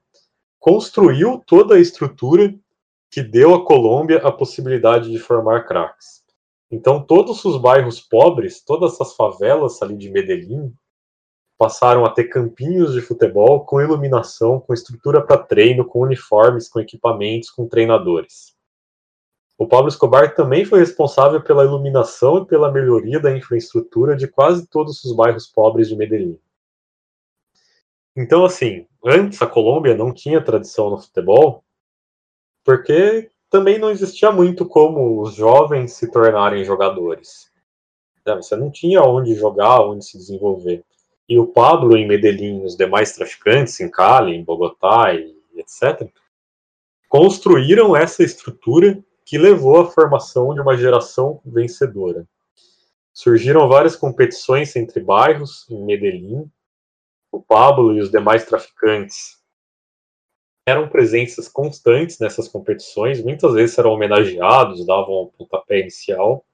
[0.59, 2.55] construiu toda a estrutura
[3.11, 6.25] que deu à Colômbia a possibilidade de formar craques.
[6.71, 10.75] Então, todos os bairros pobres, todas essas favelas ali de Medellín,
[11.57, 16.81] passaram a ter campinhos de futebol com iluminação, com estrutura para treino, com uniformes, com
[16.81, 18.56] equipamentos, com treinadores.
[19.59, 24.67] O Pablo Escobar também foi responsável pela iluminação e pela melhoria da infraestrutura de quase
[24.67, 26.39] todos os bairros pobres de Medellín.
[28.15, 31.65] Então, assim, antes a Colômbia não tinha tradição no futebol,
[32.65, 37.51] porque também não existia muito como os jovens se tornarem jogadores.
[38.25, 40.85] Você não tinha onde jogar, onde se desenvolver.
[41.29, 46.09] E o Pablo em Medellín, os demais traficantes em Cali, em Bogotá e etc.,
[47.09, 52.25] construíram essa estrutura que levou à formação de uma geração vencedora.
[53.13, 56.49] surgiram várias competições entre bairros em Medellín.
[57.33, 59.43] O Pablo e os demais traficantes
[60.67, 66.45] eram presenças constantes nessas competições, muitas vezes eram homenageados, davam um pontapé inicial.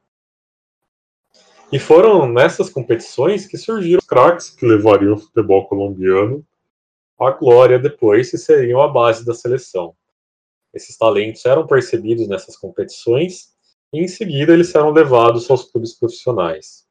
[1.70, 6.46] E foram nessas competições que surgiram os craques que levariam o futebol colombiano
[7.18, 9.94] à glória depois e seriam a base da seleção.
[10.74, 13.52] Esses talentos eram percebidos nessas competições
[13.92, 16.86] e em seguida eles eram levados aos clubes profissionais.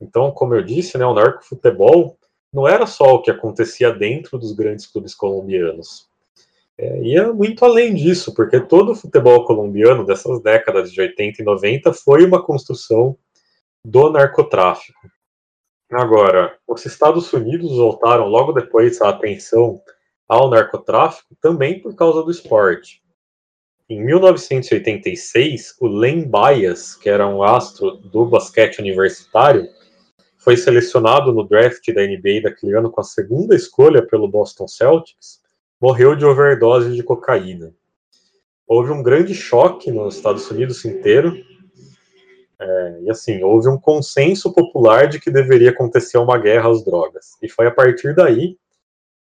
[0.00, 2.18] Então, como eu disse, né, o narcofutebol
[2.52, 6.08] não era só o que acontecia dentro dos grandes clubes colombianos.
[6.78, 11.44] É, ia muito além disso, porque todo o futebol colombiano dessas décadas de 80 e
[11.44, 13.16] 90 foi uma construção
[13.84, 14.98] do narcotráfico.
[15.92, 19.82] Agora, os Estados Unidos voltaram logo depois a atenção
[20.28, 23.02] ao narcotráfico também por causa do esporte.
[23.90, 29.66] Em 1986, o Len Bias, que era um astro do basquete universitário,
[30.38, 35.40] foi selecionado no draft da NBA daquele ano com a segunda escolha pelo Boston Celtics,
[35.80, 37.74] morreu de overdose de cocaína.
[38.64, 41.36] Houve um grande choque nos Estados Unidos inteiro,
[42.60, 47.36] é, e assim, houve um consenso popular de que deveria acontecer uma guerra às drogas.
[47.42, 48.56] E foi a partir daí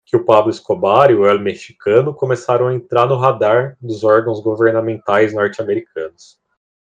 [0.09, 4.41] que o Pablo Escobar e o El Mexicano começaram a entrar no radar dos órgãos
[4.41, 6.39] governamentais norte-americanos.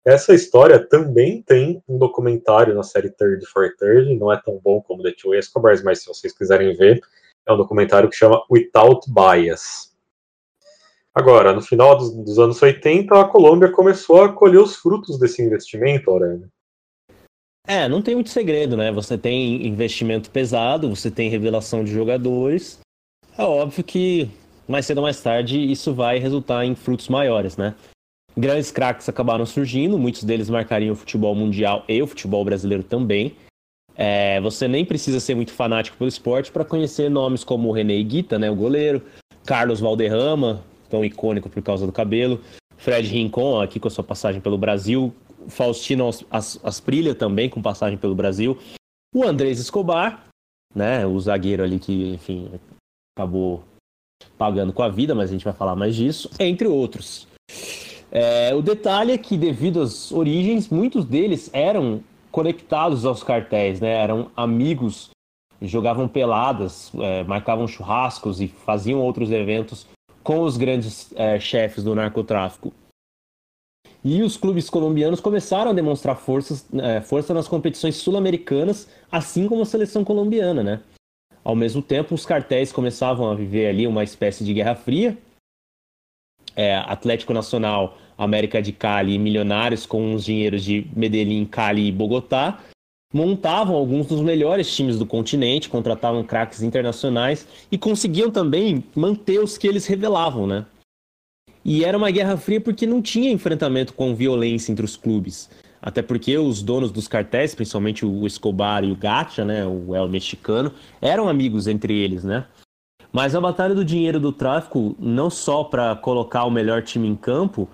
[0.03, 4.81] Essa história também tem um documentário na série Third for Third, não é tão bom
[4.81, 6.99] como The Two Escobars, mas se vocês quiserem ver,
[7.47, 9.95] é um documentário que chama Without Bias.
[11.15, 15.43] Agora, no final dos, dos anos 80, a Colômbia começou a colher os frutos desse
[15.43, 16.51] investimento, Aurélio.
[17.67, 18.91] É, não tem muito segredo, né?
[18.91, 22.81] Você tem investimento pesado, você tem revelação de jogadores,
[23.37, 24.31] é óbvio que
[24.69, 27.75] mais cedo ou mais tarde isso vai resultar em frutos maiores, né?
[28.37, 33.35] Grandes craques acabaram surgindo, muitos deles marcariam o futebol mundial e o futebol brasileiro também.
[33.97, 38.01] É, você nem precisa ser muito fanático pelo esporte para conhecer nomes como o René
[38.03, 39.03] Guita, né, o goleiro,
[39.45, 42.41] Carlos Valderrama, tão icônico por causa do cabelo,
[42.79, 45.13] Fred Rincon, aqui com a sua passagem pelo Brasil,
[45.49, 48.57] Faustino Asprilha também com passagem pelo Brasil,
[49.15, 50.25] o Andrés Escobar,
[50.75, 52.49] né, o zagueiro ali que, enfim,
[53.21, 53.63] acabou
[54.39, 57.29] pagando com a vida, mas a gente vai falar mais disso, entre outros.
[58.11, 63.93] É, o detalhe é que, devido às origens, muitos deles eram conectados aos cartéis, né?
[63.93, 65.11] eram amigos,
[65.61, 69.87] jogavam peladas, é, marcavam churrascos e faziam outros eventos
[70.23, 72.73] com os grandes é, chefes do narcotráfico.
[74.03, 79.63] E os clubes colombianos começaram a demonstrar forças, é, força nas competições sul-americanas, assim como
[79.63, 80.81] a seleção colombiana, né?
[81.51, 85.19] Ao mesmo tempo, os cartéis começavam a viver ali uma espécie de guerra fria.
[86.55, 91.91] É, Atlético Nacional, América de Cali e Milionários, com os dinheiros de Medellín, Cali e
[91.91, 92.61] Bogotá,
[93.13, 99.59] montavam alguns dos melhores times do continente, contratavam craques internacionais e conseguiam também manter os
[99.59, 100.65] que eles revelavam, né?
[101.65, 105.51] E era uma guerra fria porque não tinha enfrentamento com violência entre os clubes.
[105.83, 110.09] Até porque os donos dos cartéis, principalmente o Escobar e o Gacha, né, o El
[110.09, 112.47] Mexicano, eram amigos entre eles, né?
[113.13, 117.17] Mas a batalha do dinheiro do tráfico, não só para colocar o melhor time em
[117.17, 117.69] campo,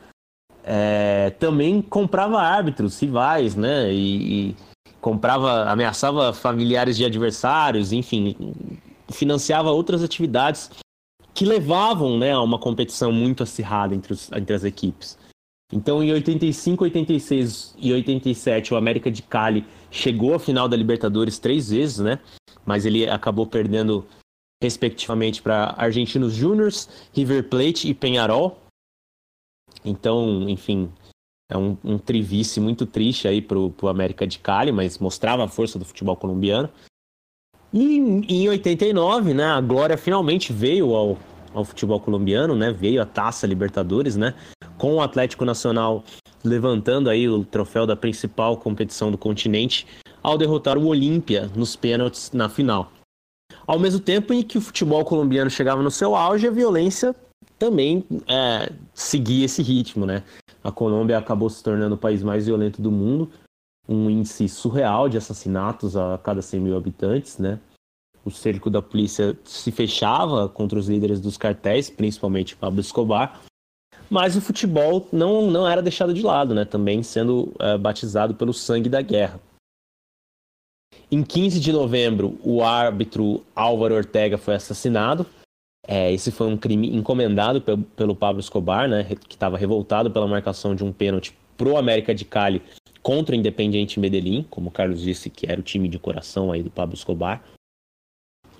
[0.64, 3.92] é, também comprava árbitros, rivais, né?
[3.92, 4.56] E, e,
[5.00, 8.34] comprava, ameaçava familiares de adversários, enfim,
[9.08, 10.70] financiava outras atividades
[11.34, 15.18] que levavam né, a uma competição muito acirrada entre, os, entre as equipes.
[15.72, 21.38] Então, em 85, 86 e 87, o América de Cali chegou à final da Libertadores
[21.38, 22.20] três vezes, né?
[22.64, 24.06] Mas ele acabou perdendo,
[24.62, 28.60] respectivamente, para Argentinos Júniors, River Plate e Penharol.
[29.84, 30.92] Então, enfim,
[31.50, 35.48] é um, um trivice muito triste aí pro, pro América de Cali, mas mostrava a
[35.48, 36.70] força do futebol colombiano.
[37.72, 41.18] E em 89, né, a glória finalmente veio ao,
[41.52, 42.72] ao futebol colombiano, né?
[42.72, 44.34] Veio a Taça Libertadores, né?
[44.78, 46.04] Com o Atlético Nacional
[46.44, 49.86] levantando aí o troféu da principal competição do continente
[50.22, 52.92] ao derrotar o Olímpia nos pênaltis na final.
[53.66, 57.14] Ao mesmo tempo em que o futebol colombiano chegava no seu auge, a violência
[57.58, 60.22] também é, seguia esse ritmo, né?
[60.62, 63.30] A Colômbia acabou se tornando o país mais violento do mundo,
[63.88, 67.58] um índice surreal de assassinatos a cada 100 mil habitantes, né?
[68.26, 73.40] o cerco da polícia se fechava contra os líderes dos cartéis, principalmente Pablo Escobar,
[74.10, 76.64] mas o futebol não, não era deixado de lado, né?
[76.64, 79.40] também sendo é, batizado pelo sangue da guerra.
[81.10, 85.26] Em 15 de novembro, o árbitro Álvaro Ortega foi assassinado.
[85.86, 90.26] É, esse foi um crime encomendado pelo, pelo Pablo Escobar, né, que estava revoltado pela
[90.26, 92.60] marcação de um pênalti pro América de Cali
[93.02, 96.62] contra o Independiente Medellín, como o Carlos disse, que era o time de coração aí
[96.62, 97.40] do Pablo Escobar.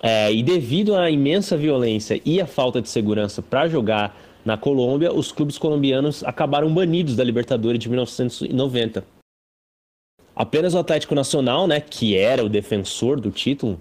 [0.01, 4.15] É, e devido à imensa violência e à falta de segurança para jogar
[4.47, 9.03] na Colômbia, os clubes colombianos acabaram banidos da Libertadores de 1990.
[10.33, 13.77] Apenas o Atlético Nacional, né, que era o defensor do título,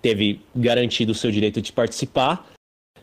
[0.00, 2.52] teve garantido o seu direito de participar.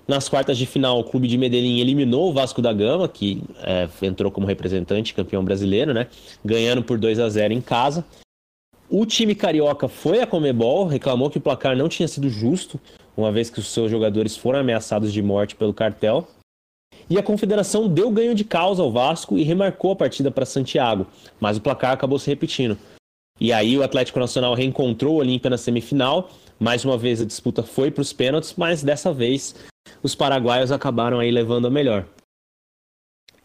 [0.07, 3.89] Nas quartas de final, o clube de Medellín eliminou o Vasco da Gama, que é,
[4.05, 6.07] entrou como representante campeão brasileiro, né,
[6.43, 8.05] ganhando por 2 a 0 em casa.
[8.89, 12.79] O time carioca foi a Comebol, reclamou que o placar não tinha sido justo,
[13.17, 16.25] uma vez que os seus jogadores foram ameaçados de morte pelo cartel.
[17.11, 21.05] E a Confederação deu ganho de causa ao Vasco e remarcou a partida para Santiago,
[21.41, 22.77] mas o placar acabou se repetindo.
[23.37, 26.29] E aí o Atlético Nacional reencontrou o Olímpia na semifinal.
[26.57, 29.53] Mais uma vez a disputa foi para os pênaltis, mas dessa vez
[30.01, 32.07] os paraguaios acabaram aí levando a melhor.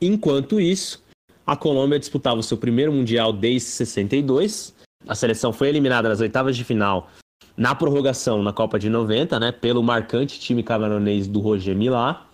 [0.00, 1.02] Enquanto isso,
[1.44, 6.56] a Colômbia disputava o seu primeiro mundial desde 62 a seleção foi eliminada nas oitavas
[6.56, 7.08] de final
[7.56, 12.25] na prorrogação na Copa de 90, né, pelo marcante time camaronês do Roger Milá.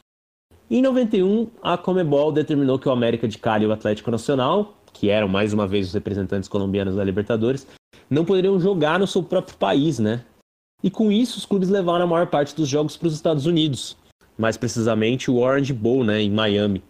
[0.74, 5.10] Em 91, a Comebol determinou que o América de Cali e o Atlético Nacional, que
[5.10, 7.66] eram mais uma vez os representantes colombianos da Libertadores,
[8.08, 10.24] não poderiam jogar no seu próprio país, né?
[10.82, 13.98] E com isso, os clubes levaram a maior parte dos jogos para os Estados Unidos,
[14.38, 16.82] mais precisamente o Orange Bowl, né, em Miami.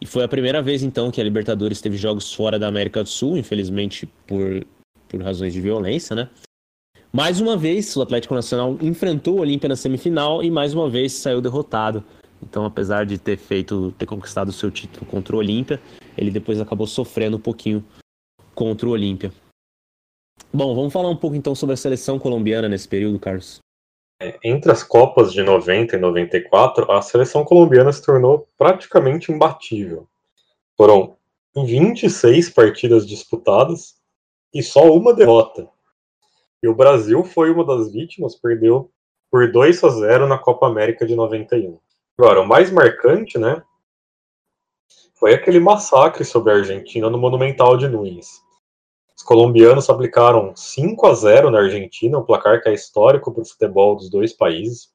[0.00, 3.08] E foi a primeira vez então que a Libertadores teve jogos fora da América do
[3.08, 4.66] Sul, infelizmente por
[5.08, 6.28] por razões de violência, né?
[7.12, 11.12] Mais uma vez, o Atlético Nacional enfrentou o Olímpia na semifinal e mais uma vez
[11.12, 12.02] saiu derrotado.
[12.42, 15.80] Então, apesar de ter feito, ter conquistado o seu título contra o Olímpia,
[16.16, 17.84] ele depois acabou sofrendo um pouquinho
[18.54, 19.32] contra o Olímpia.
[20.52, 23.60] Bom, vamos falar um pouco então sobre a seleção colombiana nesse período, Carlos.
[24.20, 30.06] É, entre as Copas de 90 e 94, a seleção colombiana se tornou praticamente imbatível.
[30.76, 31.16] Foram
[31.54, 34.02] 26 partidas disputadas,
[34.54, 35.68] e só uma derrota.
[36.62, 38.90] E o Brasil foi uma das vítimas, perdeu
[39.30, 41.78] por 2 a 0 na Copa América de 91.
[42.18, 43.62] Agora, o mais marcante, né,
[45.14, 48.42] foi aquele massacre sobre a Argentina no Monumental de Nunes.
[49.16, 53.46] Os colombianos aplicaram 5 a 0 na Argentina, um placar que é histórico para o
[53.46, 54.90] futebol dos dois países.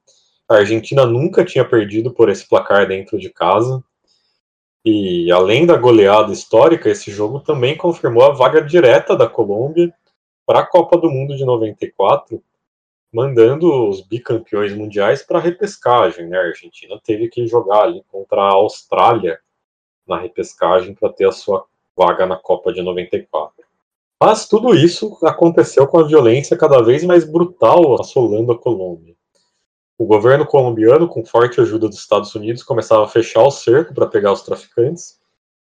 [0.50, 3.82] A Argentina nunca tinha perdido por esse placar dentro de casa.
[4.84, 9.94] E além da goleada histórica, esse jogo também confirmou a vaga direta da Colômbia
[10.46, 12.44] para a Copa do Mundo de 94,
[13.18, 16.28] mandando os bicampeões mundiais para a repescagem.
[16.28, 16.38] Né?
[16.38, 19.40] A Argentina teve que jogar ali contra a Austrália
[20.08, 21.66] na repescagem para ter a sua
[21.98, 23.66] vaga na Copa de 94.
[24.22, 29.16] Mas tudo isso aconteceu com a violência cada vez mais brutal assolando a Colômbia.
[29.98, 34.06] O governo colombiano, com forte ajuda dos Estados Unidos, começava a fechar o cerco para
[34.06, 35.20] pegar os traficantes,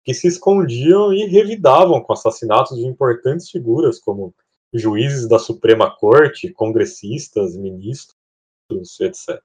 [0.06, 4.34] que se escondiam e revidavam com assassinatos de importantes figuras, como
[4.74, 8.18] juízes da Suprema Corte, congressistas, ministros,
[9.00, 9.42] etc.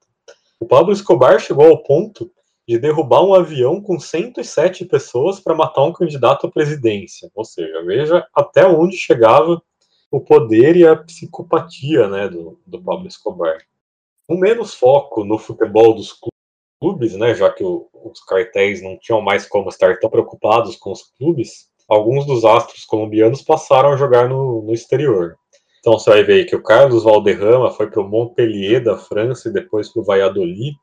[0.59, 2.31] O Pablo Escobar chegou ao ponto
[2.67, 7.29] de derrubar um avião com 107 pessoas para matar um candidato à presidência.
[7.33, 9.61] Ou seja, veja até onde chegava
[10.11, 13.57] o poder e a psicopatia né, do, do Pablo Escobar
[14.27, 16.19] com menos foco no futebol dos
[16.81, 20.91] clubes, né, já que o, os cartéis não tinham mais como estar tão preocupados com
[20.91, 25.37] os clubes, alguns dos astros colombianos passaram a jogar no, no exterior.
[25.79, 29.53] Então você vai ver que o Carlos Valderrama foi para o Montpellier da França e
[29.53, 30.75] depois para o Valladolid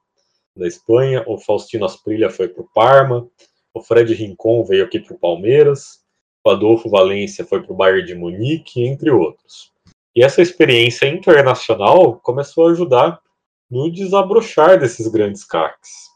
[0.57, 3.29] da Espanha, o Faustino Asprilla foi para o Parma,
[3.75, 6.01] o Fred Rincon veio aqui para o Palmeiras,
[6.45, 9.73] o Adolfo Valência foi para o Bayern de Munique, entre outros.
[10.15, 13.21] E essa experiência internacional começou a ajudar
[13.69, 16.14] no desabrochar desses grandes craques.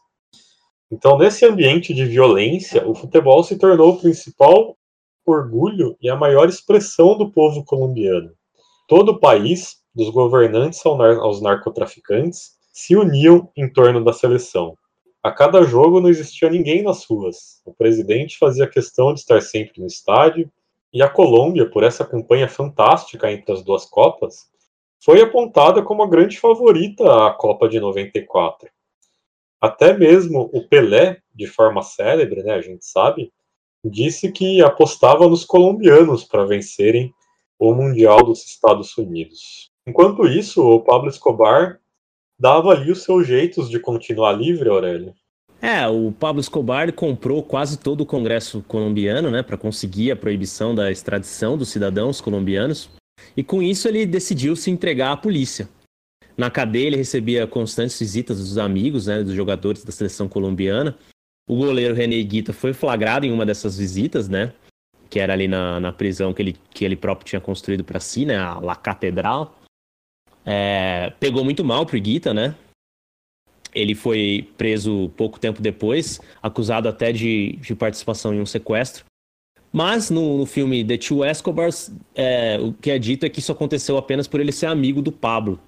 [0.91, 4.75] Então, nesse ambiente de violência, o futebol se tornou o principal
[5.23, 8.31] orgulho e a maior expressão do povo colombiano.
[8.87, 14.75] Todo o país, dos governantes aos narcotraficantes, se uniam em torno da seleção.
[15.21, 17.61] A cada jogo não existia ninguém nas ruas.
[17.65, 20.51] O presidente fazia questão de estar sempre no estádio,
[20.91, 24.49] e a Colômbia, por essa campanha fantástica entre as duas Copas,
[25.03, 28.69] foi apontada como a grande favorita à Copa de 94.
[29.61, 33.31] Até mesmo o Pelé, de forma célebre, né, a gente sabe,
[33.83, 37.13] disse que apostava nos colombianos para vencerem
[37.57, 39.69] o Mundial dos Estados Unidos.
[39.85, 41.79] Enquanto isso, o Pablo Escobar
[42.39, 45.13] dava ali os seus jeitos de continuar livre, Aurélio.
[45.61, 50.73] É, o Pablo Escobar comprou quase todo o Congresso colombiano, né, para conseguir a proibição
[50.73, 52.89] da extradição dos cidadãos colombianos.
[53.35, 55.67] E com isso ele decidiu se entregar à polícia.
[56.39, 60.97] Na cadeia ele recebia constantes visitas dos amigos, né, dos jogadores da seleção colombiana.
[61.47, 64.53] O goleiro René Guita foi flagrado em uma dessas visitas, né?
[65.09, 68.25] que era ali na, na prisão que ele, que ele próprio tinha construído para si,
[68.25, 68.37] né?
[68.37, 69.59] A La Catedral.
[70.45, 72.55] É, pegou muito mal pro Iguita, né?
[73.73, 79.05] Ele foi preso pouco tempo depois, acusado até de, de participação em um sequestro.
[79.71, 83.51] Mas no, no filme The Two Escobars, é, o que é dito é que isso
[83.51, 85.59] aconteceu apenas por ele ser amigo do Pablo.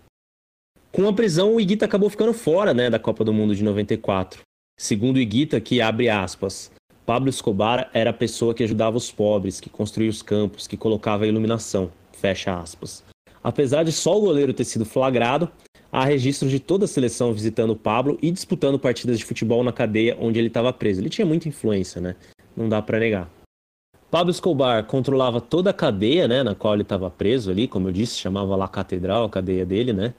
[0.92, 4.42] Com a prisão, o Iguita acabou ficando fora né, da Copa do Mundo de 94.
[4.78, 6.70] Segundo o Iguita, que abre aspas,
[7.06, 11.24] Pablo Escobar era a pessoa que ajudava os pobres, que construía os campos, que colocava
[11.24, 13.06] a iluminação, fecha aspas.
[13.42, 15.50] Apesar de só o goleiro ter sido flagrado,
[15.90, 19.72] há registros de toda a seleção visitando o Pablo e disputando partidas de futebol na
[19.72, 21.00] cadeia onde ele estava preso.
[21.00, 22.18] Ele tinha muita influência, né?
[22.54, 23.30] Não dá para negar.
[24.12, 27.94] Pablo Escobar controlava toda a cadeia, né, na qual ele estava preso ali, como eu
[27.94, 30.14] disse, chamava lá Catedral, a cadeia dele, né?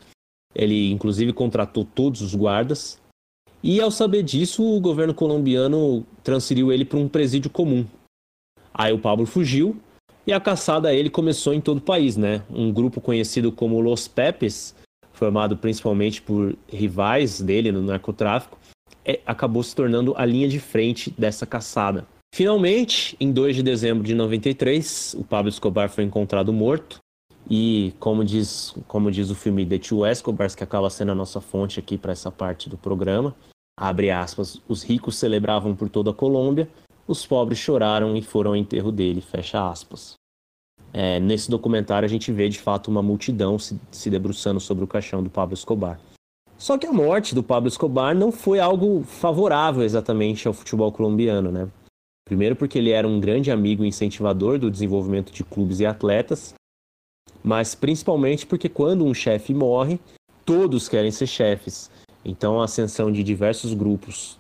[0.55, 3.01] Ele inclusive contratou todos os guardas.
[3.63, 7.87] E ao saber disso, o governo colombiano transferiu ele para um presídio comum.
[8.75, 9.77] Aí o Pablo fugiu
[10.27, 12.43] e a caçada a ele começou em todo o país, né?
[12.51, 14.75] Um grupo conhecido como Los Pepes
[15.23, 18.59] formado principalmente por rivais dele no narcotráfico,
[19.05, 22.07] é, acabou se tornando a linha de frente dessa caçada.
[22.35, 26.99] Finalmente, em 2 de dezembro de 93, o Pablo Escobar foi encontrado morto.
[27.51, 31.41] E como diz, como diz o filme The Two Escobars, que acaba sendo a nossa
[31.41, 33.35] fonte aqui para essa parte do programa,
[33.79, 36.69] abre aspas, os ricos celebravam por toda a Colômbia,
[37.07, 40.15] os pobres choraram e foram ao enterro dele, fecha aspas.
[40.93, 44.87] É, nesse documentário a gente vê de fato uma multidão se, se debruçando sobre o
[44.87, 45.99] caixão do Pablo Escobar.
[46.59, 51.51] Só que a morte do Pablo Escobar não foi algo favorável exatamente ao futebol colombiano,
[51.51, 51.69] né?
[52.25, 56.55] Primeiro porque ele era um grande amigo e incentivador do desenvolvimento de clubes e atletas,
[57.43, 59.99] mas principalmente porque quando um chefe morre,
[60.45, 61.91] todos querem ser chefes.
[62.25, 64.39] Então a ascensão de diversos grupos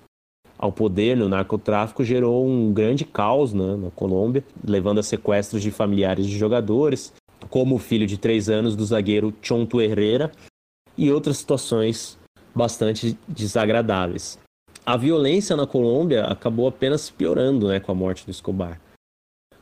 [0.59, 5.73] ao poder no narcotráfico gerou um grande caos né, na Colômbia, levando a sequestros de
[5.73, 7.13] familiares de jogadores,
[7.51, 10.31] como o filho de três anos do zagueiro Chonto Herrera,
[10.97, 12.17] e outras situações
[12.55, 14.39] bastante desagradáveis.
[14.87, 18.81] A violência na Colômbia acabou apenas piorando né, com a morte do Escobar.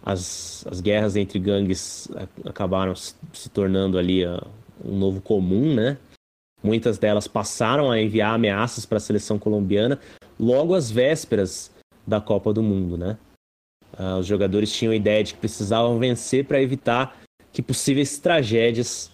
[0.03, 2.09] As, as guerras entre gangues
[2.45, 4.41] acabaram se tornando ali uh,
[4.85, 5.99] um novo comum, né?
[6.63, 9.99] Muitas delas passaram a enviar ameaças para a seleção colombiana,
[10.39, 11.71] logo às vésperas
[12.07, 13.19] da Copa do Mundo, né?
[13.99, 17.19] Uh, os jogadores tinham a ideia de que precisavam vencer para evitar
[17.53, 19.11] que possíveis tragédias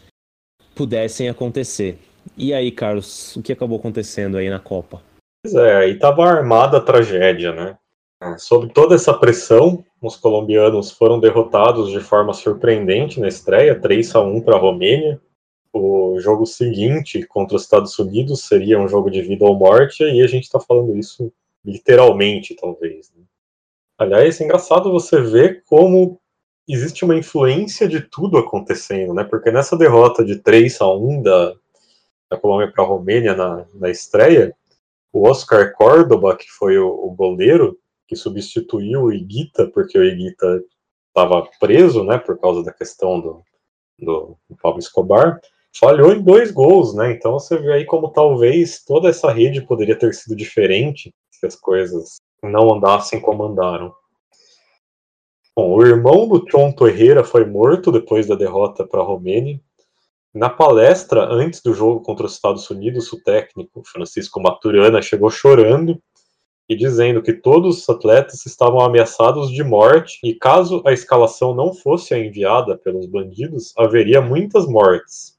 [0.75, 1.99] pudessem acontecer.
[2.37, 5.03] E aí, Carlos, o que acabou acontecendo aí na Copa?
[5.43, 7.79] Pois é, aí estava armada a tragédia, né?
[8.23, 14.15] É, sob toda essa pressão, os colombianos foram derrotados de forma surpreendente na estreia, 3
[14.15, 15.21] a 1 para a Romênia.
[15.73, 20.23] O jogo seguinte contra os Estados Unidos seria um jogo de vida ou morte, e
[20.23, 21.33] a gente está falando isso
[21.65, 23.13] literalmente, talvez.
[23.15, 23.25] Né?
[23.99, 26.19] Aliás, é engraçado você ver como
[26.69, 29.25] existe uma influência de tudo acontecendo, né?
[29.25, 31.55] Porque nessa derrota de 3 a 1 da,
[32.31, 34.55] da Colômbia para a Romênia na, na estreia,
[35.13, 40.63] o Oscar Córdoba, que foi o, o goleiro que substituiu o Iguita, porque o Iguita
[41.09, 43.43] estava preso, né, por causa da questão do,
[43.99, 45.41] do, do Pablo Escobar,
[45.79, 47.13] falhou em dois gols, né?
[47.13, 51.57] Então você vê aí como talvez toda essa rede poderia ter sido diferente se as
[51.57, 53.93] coisas não andassem como andaram.
[55.55, 59.61] Bom, o irmão do Chonto Herrera foi morto depois da derrota para a Romênia.
[60.35, 65.99] Na palestra, antes do jogo contra os Estados Unidos, o técnico Francisco Maturana chegou chorando
[66.69, 71.73] e dizendo que todos os atletas estavam ameaçados de morte e caso a escalação não
[71.73, 75.37] fosse enviada pelos bandidos, haveria muitas mortes.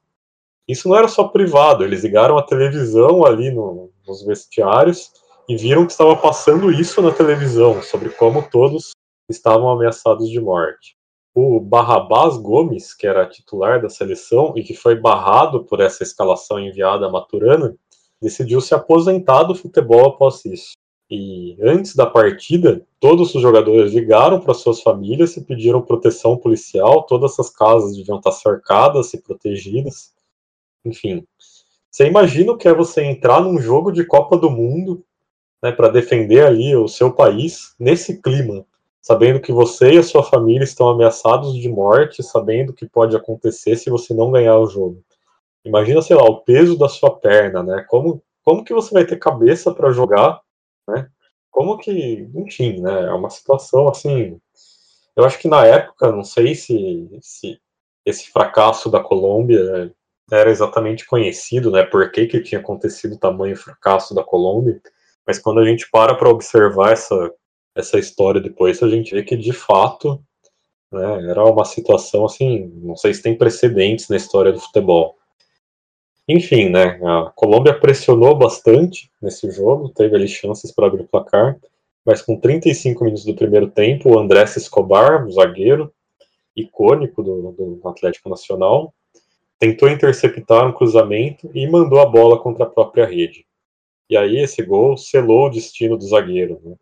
[0.66, 5.12] Isso não era só privado, eles ligaram a televisão ali no, nos vestiários
[5.48, 8.92] e viram que estava passando isso na televisão, sobre como todos
[9.28, 10.96] estavam ameaçados de morte.
[11.34, 16.58] O Barrabás Gomes, que era titular da seleção e que foi barrado por essa escalação
[16.58, 17.74] enviada a Maturana,
[18.20, 20.72] decidiu se aposentar do futebol após isso.
[21.10, 27.04] E antes da partida, todos os jogadores ligaram para suas famílias e pediram proteção policial.
[27.04, 30.12] Todas as casas deviam estar cercadas e protegidas.
[30.84, 31.26] Enfim,
[31.90, 35.02] você imagina o que é você entrar num jogo de Copa do Mundo
[35.62, 38.64] né, para defender ali o seu país nesse clima,
[39.00, 43.76] sabendo que você e a sua família estão ameaçados de morte, sabendo que pode acontecer
[43.76, 45.02] se você não ganhar o jogo.
[45.64, 47.84] Imagina, sei lá, o peso da sua perna, né?
[47.88, 50.40] Como, como que você vai ter cabeça para jogar,
[50.88, 51.08] né?
[51.50, 53.06] Como que, enfim, né?
[53.06, 54.40] É uma situação assim.
[55.16, 57.60] Eu acho que na época, não sei se, se
[58.04, 59.92] esse fracasso da Colômbia
[60.30, 64.80] era exatamente conhecido, né, por que, que tinha acontecido o tamanho fracasso da Colômbia,
[65.26, 67.32] mas quando a gente para para observar essa,
[67.74, 70.22] essa história depois, a gente vê que, de fato,
[70.92, 71.30] Né?
[71.30, 75.16] Era uma situação assim, não sei se tem precedentes na história do futebol.
[76.28, 81.58] Enfim, né, a Colômbia pressionou bastante nesse jogo, teve ali chances para abrir o placar,
[82.04, 85.90] mas com 35 minutos do primeiro tempo, o Andrés Escobar, o zagueiro
[86.54, 88.92] icônico do, do Atlético Nacional,
[89.58, 93.46] tentou interceptar um cruzamento e mandou a bola contra a própria rede.
[94.08, 96.60] E aí esse gol selou o destino do zagueiro.
[96.62, 96.74] Né?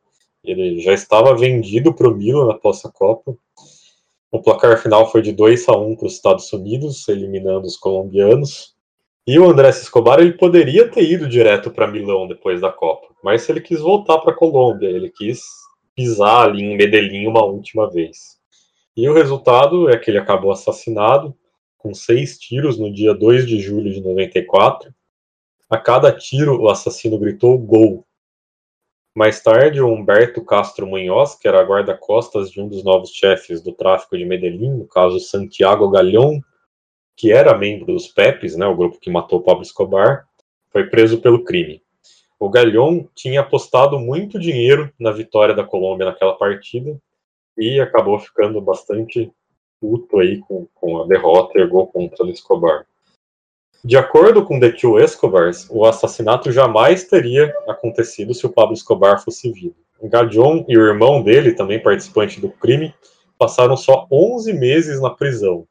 [0.44, 3.36] Ele já estava vendido para o Milan após a Copa.
[4.30, 8.75] O placar final foi de 2 a 1 para os Estados Unidos, eliminando os colombianos.
[9.26, 13.48] E o André Escobar ele poderia ter ido direto para Milão depois da Copa, mas
[13.48, 15.42] ele quis voltar para a Colômbia, ele quis
[15.96, 18.38] pisar ali em Medellín uma última vez.
[18.96, 21.36] E o resultado é que ele acabou assassinado
[21.76, 24.94] com seis tiros no dia 2 de julho de 94.
[25.68, 28.06] A cada tiro, o assassino gritou gol.
[29.12, 33.72] Mais tarde, o Humberto Castro Munhoz, que era guarda-costas de um dos novos chefes do
[33.72, 36.40] tráfico de Medellín, no caso Santiago Galhão,
[37.16, 40.26] que era membro dos Pepes, né, o grupo que matou Pablo Escobar,
[40.70, 41.82] foi preso pelo crime.
[42.38, 47.00] O Galhão tinha apostado muito dinheiro na vitória da Colômbia naquela partida
[47.56, 49.32] e acabou ficando bastante
[49.80, 52.86] puto aí com, com a derrota e o gol contra o Escobar.
[53.82, 59.22] De acordo com The Two Escobars, o assassinato jamais teria acontecido se o Pablo Escobar
[59.22, 59.76] fosse vivo.
[60.02, 62.94] Gadion e o irmão dele, também participante do crime,
[63.38, 65.66] passaram só 11 meses na prisão,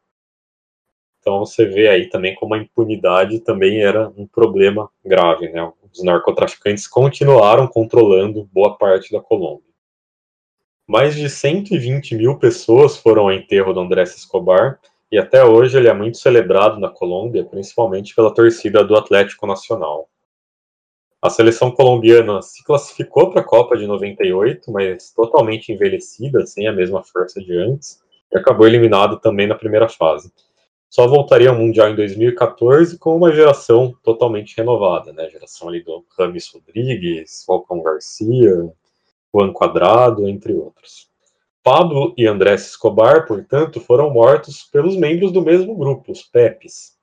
[1.26, 5.74] então você vê aí também como a impunidade também era um problema grave, né?
[5.92, 9.66] Os narcotraficantes continuaram controlando boa parte da Colômbia.
[10.88, 14.80] Mais de 120 mil pessoas foram ao enterro do Andrés Escobar
[15.12, 20.08] e até hoje ele é muito celebrado na Colômbia, principalmente pela torcida do Atlético Nacional.
[21.20, 26.72] A seleção colombiana se classificou para a Copa de 98, mas totalmente envelhecida, sem a
[26.72, 28.00] mesma força de antes,
[28.32, 30.32] e acabou eliminado também na primeira fase
[30.96, 35.26] só voltaria ao Mundial em 2014 com uma geração totalmente renovada, né?
[35.26, 38.72] A geração ali do Rames Rodrigues, Falcão Garcia,
[39.30, 41.10] Juan Quadrado, entre outros.
[41.62, 46.94] Pablo e Andrés Escobar, portanto, foram mortos pelos membros do mesmo grupo, os Pepes.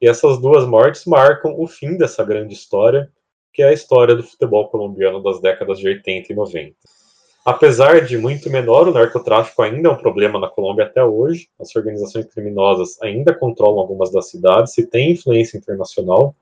[0.00, 3.10] E essas duas mortes marcam o fim dessa grande história,
[3.52, 6.76] que é a história do futebol colombiano das décadas de 80 e 90.
[7.44, 11.48] Apesar de muito menor, o narcotráfico ainda é um problema na Colômbia até hoje.
[11.58, 16.34] As organizações criminosas ainda controlam algumas das cidades e têm influência internacional.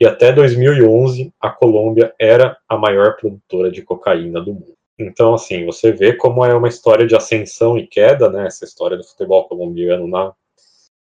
[0.00, 4.74] E até 2011, a Colômbia era a maior produtora de cocaína do mundo.
[4.98, 8.46] Então, assim, você vê como é uma história de ascensão e queda, né?
[8.46, 10.32] Essa história do futebol colombiano na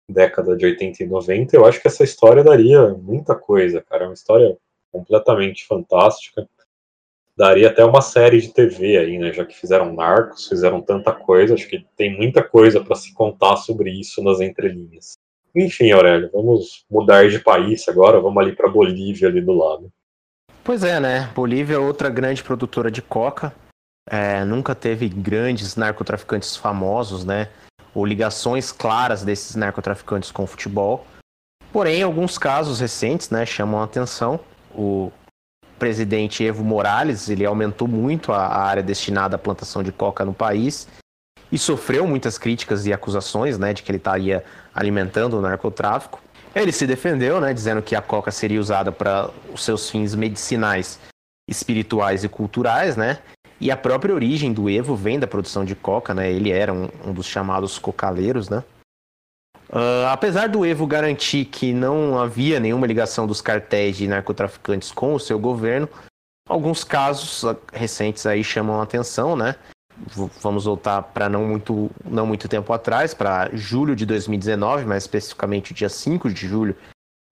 [0.09, 1.55] década de 80 e 90.
[1.55, 4.03] Eu acho que essa história daria muita coisa, cara.
[4.03, 4.55] É uma história
[4.91, 6.47] completamente fantástica
[7.37, 9.33] daria até uma série de TV aí, né?
[9.33, 13.57] Já que fizeram Narcos, fizeram tanta coisa, acho que tem muita coisa para se contar
[13.57, 15.13] sobre isso nas entrelinhas.
[15.55, 19.89] Enfim, Aurélio, vamos mudar de país agora, vamos ali para Bolívia ali do lado.
[20.63, 21.31] Pois é, né?
[21.35, 23.53] Bolívia é outra grande produtora de coca.
[24.09, 27.49] É, nunca teve grandes narcotraficantes famosos, né?
[27.93, 31.07] Ou ligações claras desses narcotraficantes com o futebol.
[31.71, 34.39] Porém, alguns casos recentes, né, chamam a atenção.
[34.73, 35.11] O
[35.77, 40.87] presidente Evo Morales, ele aumentou muito a, área destinada à plantação de coca no país
[41.51, 44.43] e sofreu muitas críticas e acusações, né, de que ele estaria
[44.73, 46.21] alimentando o narcotráfico.
[46.53, 50.99] Ele se defendeu, né, dizendo que a coca seria usada para os seus fins medicinais,
[51.49, 53.19] espirituais e culturais, né?
[53.59, 56.31] E a própria origem do Evo vem da produção de coca, né?
[56.31, 58.63] Ele era um, um dos chamados cocaleiros, né?
[59.75, 65.13] Uh, apesar do Evo garantir que não havia nenhuma ligação dos cartéis de narcotraficantes com
[65.13, 65.89] o seu governo,
[66.47, 67.43] alguns casos
[67.73, 69.57] recentes aí chamam a atenção, né?
[69.97, 75.03] V vamos voltar para não muito, não muito tempo atrás, para julho de 2019, mais
[75.03, 76.75] especificamente dia 5 de julho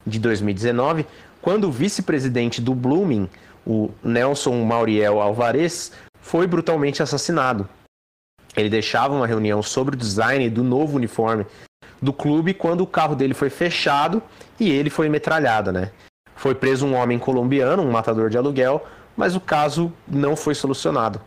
[0.05, 1.05] de 2019,
[1.41, 3.29] quando o vice-presidente do Blooming,
[3.65, 7.69] o Nelson Mauriel Alvarez, foi brutalmente assassinado.
[8.53, 11.45] Ele deixava uma reunião sobre o design do novo uniforme
[12.03, 14.21] do clube quando o carro dele foi fechado
[14.59, 15.91] e ele foi metralhado, né?
[16.35, 18.85] Foi preso um homem colombiano, um matador de aluguel,
[19.15, 21.21] mas o caso não foi solucionado.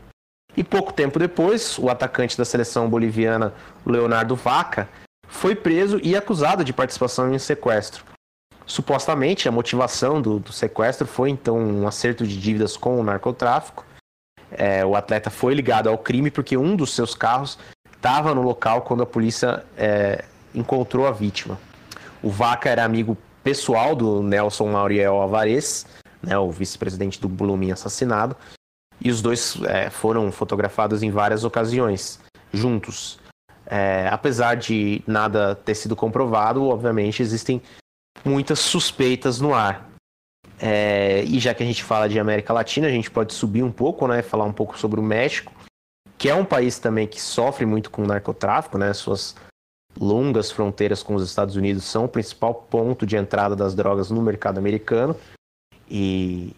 [0.54, 3.54] E pouco tempo depois, o atacante da seleção boliviana,
[3.86, 4.88] Leonardo Vaca,
[5.26, 8.04] foi preso e acusado de participação em um sequestro.
[8.66, 13.84] Supostamente, a motivação do, do sequestro foi então um acerto de dívidas com o narcotráfico.
[14.50, 17.58] É, o atleta foi ligado ao crime porque um dos seus carros
[17.92, 20.24] estava no local quando a polícia é,
[20.56, 21.58] encontrou a vítima.
[22.22, 25.86] O Vaca era amigo pessoal do Nelson Mauriel Alvarez,
[26.20, 28.36] né, o vice-presidente do Blooming assassinado,
[29.00, 32.18] e os dois é, foram fotografados em várias ocasiões,
[32.52, 33.20] juntos.
[33.66, 37.60] É, apesar de nada ter sido comprovado, obviamente existem
[38.24, 39.88] muitas suspeitas no ar.
[40.58, 43.70] É, e já que a gente fala de América Latina, a gente pode subir um
[43.70, 44.22] pouco, né?
[44.22, 45.52] Falar um pouco sobre o México,
[46.16, 48.94] que é um país também que sofre muito com o narcotráfico, né?
[48.94, 49.34] Suas
[49.98, 54.20] longas fronteiras com os Estados Unidos são o principal ponto de entrada das drogas no
[54.20, 55.16] mercado americano.
[55.88, 56.54] E,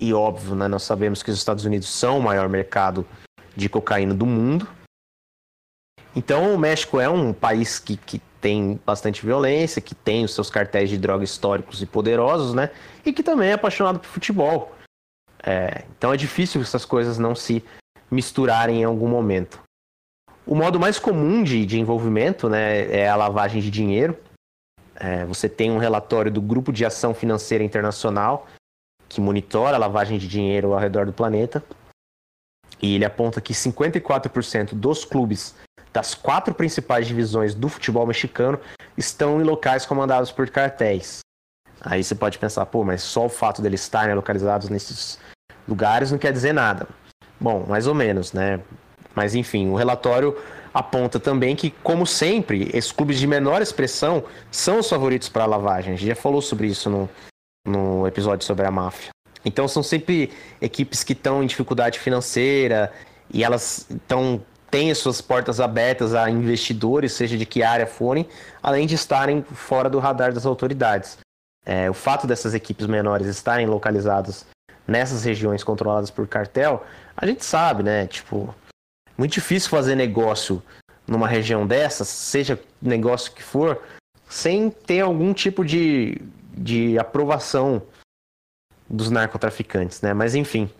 [0.00, 0.68] e óbvio, né?
[0.68, 3.06] Nós sabemos que os Estados Unidos são o maior mercado
[3.56, 4.68] de cocaína do mundo.
[6.16, 10.50] Então, o México é um país que, que tem bastante violência, que tem os seus
[10.50, 12.70] cartéis de droga históricos e poderosos, né?
[13.04, 14.74] E que também é apaixonado por futebol.
[15.42, 17.64] É, então é difícil essas coisas não se
[18.10, 19.63] misturarem em algum momento.
[20.46, 24.16] O modo mais comum de, de envolvimento né, é a lavagem de dinheiro.
[24.94, 28.46] É, você tem um relatório do Grupo de Ação Financeira Internacional
[29.08, 31.62] que monitora a lavagem de dinheiro ao redor do planeta.
[32.82, 35.54] E ele aponta que 54% dos clubes
[35.92, 38.58] das quatro principais divisões do futebol mexicano
[38.96, 41.20] estão em locais comandados por cartéis.
[41.80, 45.18] Aí você pode pensar, pô, mas só o fato deles estarem localizados nesses
[45.68, 46.88] lugares não quer dizer nada.
[47.38, 48.60] Bom, mais ou menos, né?
[49.14, 50.36] Mas enfim, o relatório
[50.72, 55.46] aponta também que, como sempre, esses clubes de menor expressão são os favoritos para a
[55.46, 55.94] lavagem.
[55.94, 57.08] A gente já falou sobre isso no,
[57.66, 59.10] no episódio sobre a máfia.
[59.44, 62.92] Então são sempre equipes que estão em dificuldade financeira
[63.32, 68.26] e elas estão têm suas portas abertas a investidores, seja de que área forem,
[68.60, 71.16] além de estarem fora do radar das autoridades.
[71.64, 74.44] É, o fato dessas equipes menores estarem localizadas
[74.84, 76.84] nessas regiões controladas por cartel,
[77.16, 78.08] a gente sabe, né?
[78.08, 78.52] Tipo,
[79.16, 80.62] muito difícil fazer negócio
[81.06, 83.82] numa região dessas, seja negócio que for,
[84.28, 86.20] sem ter algum tipo de,
[86.56, 87.82] de aprovação
[88.88, 90.14] dos narcotraficantes, né?
[90.14, 90.70] Mas enfim,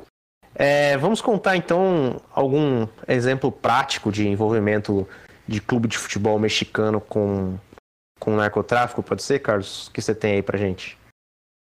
[0.54, 5.06] é, vamos contar então algum exemplo prático de envolvimento
[5.46, 7.58] de clube de futebol mexicano com,
[8.18, 9.88] com narcotráfico, pode ser, Carlos?
[9.88, 10.96] O que você tem aí pra gente?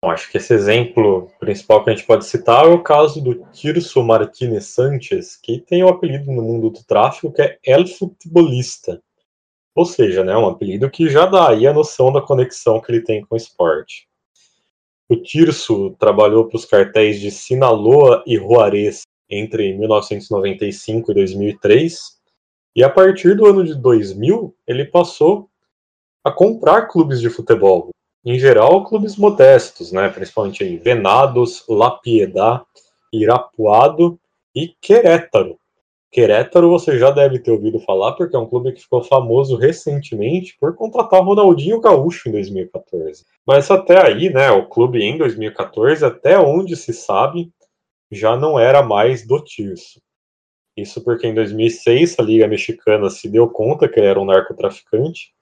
[0.10, 4.03] Acho que esse exemplo principal que a gente pode citar é o caso do Tirso
[4.03, 9.02] Martinez Sanchez, que tem o um apelido no mundo do tráfico que é El Futebolista.
[9.76, 13.02] Ou seja, né, um apelido que já dá aí a noção da conexão que ele
[13.02, 14.07] tem com o esporte.
[15.07, 22.19] O Tirso trabalhou para os cartéis de Sinaloa e Juarez entre 1995 e 2003,
[22.76, 25.49] e a partir do ano de 2000 ele passou
[26.23, 27.90] a comprar clubes de futebol,
[28.26, 32.64] em geral clubes modestos, né, principalmente aí, Venados, La Piedad,
[33.14, 34.20] Irapuado
[34.56, 35.60] e Querétaro.
[36.12, 40.58] Querétaro você já deve ter ouvido falar, porque é um clube que ficou famoso recentemente
[40.60, 43.26] por contratar Ronaldinho Gaúcho em 2014.
[43.46, 47.52] Mas até aí, né, o clube em 2014, até onde se sabe,
[48.10, 50.02] já não era mais do Tirso.
[50.76, 55.35] Isso porque em 2006 a Liga Mexicana se deu conta que ele era um narcotraficante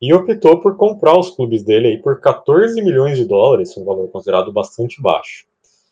[0.00, 4.08] e optou por comprar os clubes dele aí por 14 milhões de dólares, um valor
[4.08, 5.44] considerado bastante baixo.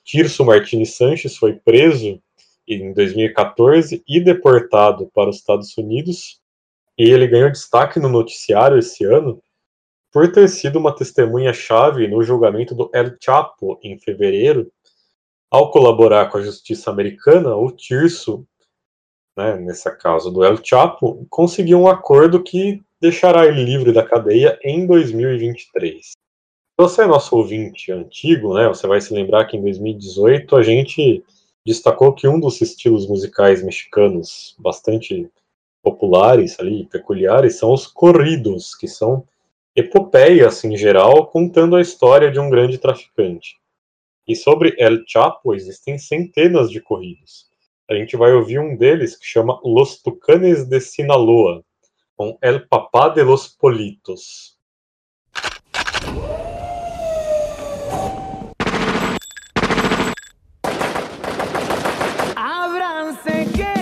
[0.03, 2.21] Tirso Martins Sanches foi preso
[2.67, 6.41] em 2014 e deportado para os Estados Unidos.
[6.97, 9.43] E ele ganhou destaque no noticiário esse ano
[10.11, 14.73] por ter sido uma testemunha-chave no julgamento do El Chapo em fevereiro.
[15.51, 18.47] Ao colaborar com a justiça americana, o Tirso,
[19.37, 24.59] né, nessa causa do El Chapo, conseguiu um acordo que deixará ele livre da cadeia
[24.63, 26.07] em 2023.
[26.07, 26.15] Se
[26.77, 31.25] você é nosso ouvinte antigo, né, você vai se lembrar que em 2018 a gente
[31.67, 35.29] destacou que um dos estilos musicais mexicanos bastante
[35.83, 39.25] populares ali, peculiares, são os corridos, que são
[39.75, 43.57] epopeias em geral, contando a história de um grande traficante.
[44.27, 47.47] E sobre El Chapo existem centenas de corridos.
[47.89, 51.65] A gente vai ouvir um deles que chama Los Tucanes de Sinaloa,
[52.19, 54.59] com El Papá de los Politos.
[62.35, 63.78] papá de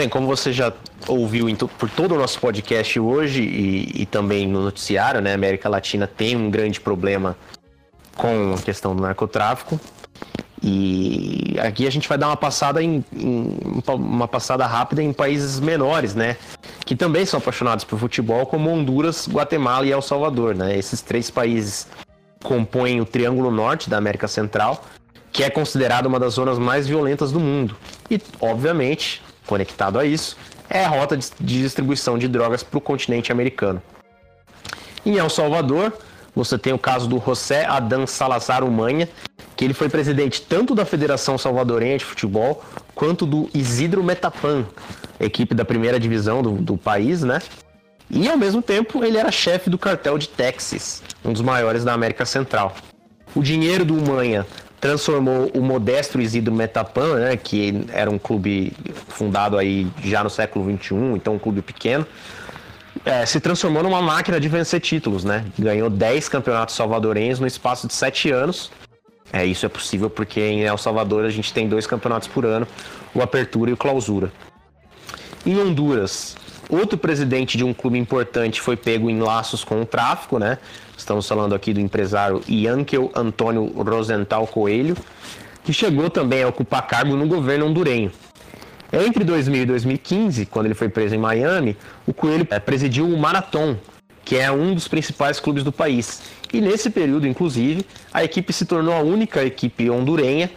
[0.00, 0.72] Bem, como você já
[1.06, 1.46] ouviu
[1.78, 6.06] por todo o nosso podcast hoje e, e, também no noticiário, né, a América Latina
[6.06, 7.36] tem um grande problema
[8.16, 9.78] com a questão do narcotráfico.
[10.62, 15.60] E aqui a gente vai dar uma passada em, em, uma passada rápida em países
[15.60, 16.38] menores, né,
[16.86, 20.78] que também são apaixonados por futebol, como Honduras, Guatemala e El Salvador, né?
[20.78, 21.86] Esses três países
[22.42, 24.82] compõem o Triângulo Norte da América Central,
[25.30, 27.76] que é considerado uma das zonas mais violentas do mundo.
[28.10, 29.20] E, obviamente,
[29.50, 30.36] conectado a isso,
[30.68, 33.82] é a rota de distribuição de drogas para o continente americano.
[35.04, 35.92] Em El Salvador,
[36.32, 39.08] você tem o caso do José Adán Salazar Umanha,
[39.56, 42.62] que ele foi presidente tanto da Federação Salvadorenha de Futebol
[42.94, 44.64] quanto do Isidro Metapan,
[45.18, 47.40] equipe da primeira divisão do, do país, né?
[48.08, 51.92] E ao mesmo tempo ele era chefe do cartel de Texas, um dos maiores da
[51.92, 52.76] América Central.
[53.34, 54.46] O dinheiro do Umanha
[54.80, 58.72] transformou o modesto Isidro Metapan, né, que era um clube
[59.08, 62.06] fundado aí já no século XXI, então um clube pequeno,
[63.04, 65.44] é, se transformou numa máquina de vencer títulos, né?
[65.58, 68.70] Ganhou 10 campeonatos salvadorenhos no espaço de 7 anos.
[69.32, 72.66] É, isso é possível porque em El Salvador a gente tem dois campeonatos por ano,
[73.14, 74.32] o Apertura e o Clausura.
[75.46, 76.36] Em Honduras,
[76.68, 80.58] outro presidente de um clube importante foi pego em laços com o tráfico, né?
[81.00, 84.94] Estamos falando aqui do empresário Yankel Antônio Rosenthal Coelho,
[85.64, 88.12] que chegou também a ocupar cargo no governo hondurenho.
[88.92, 91.74] Entre 2000 e 2015, quando ele foi preso em Miami,
[92.06, 93.78] o Coelho é, presidiu o Marathon,
[94.22, 96.20] que é um dos principais clubes do país.
[96.52, 100.50] E nesse período, inclusive, a equipe se tornou a única equipe hondurenha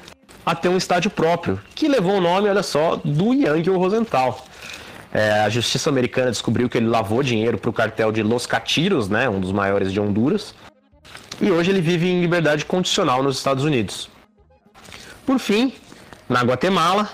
[0.45, 4.45] a ter um estádio próprio, que levou o nome, olha só, do Yankel Rosenthal.
[5.14, 9.07] É, a justiça americana descobriu que ele lavou dinheiro para o cartel de Los Catiros,
[9.07, 10.56] né, um dos maiores de Honduras,
[11.40, 14.10] e hoje ele vive em liberdade condicional nos Estados Unidos.
[15.23, 15.72] Por fim,
[16.27, 17.07] na Guatemala,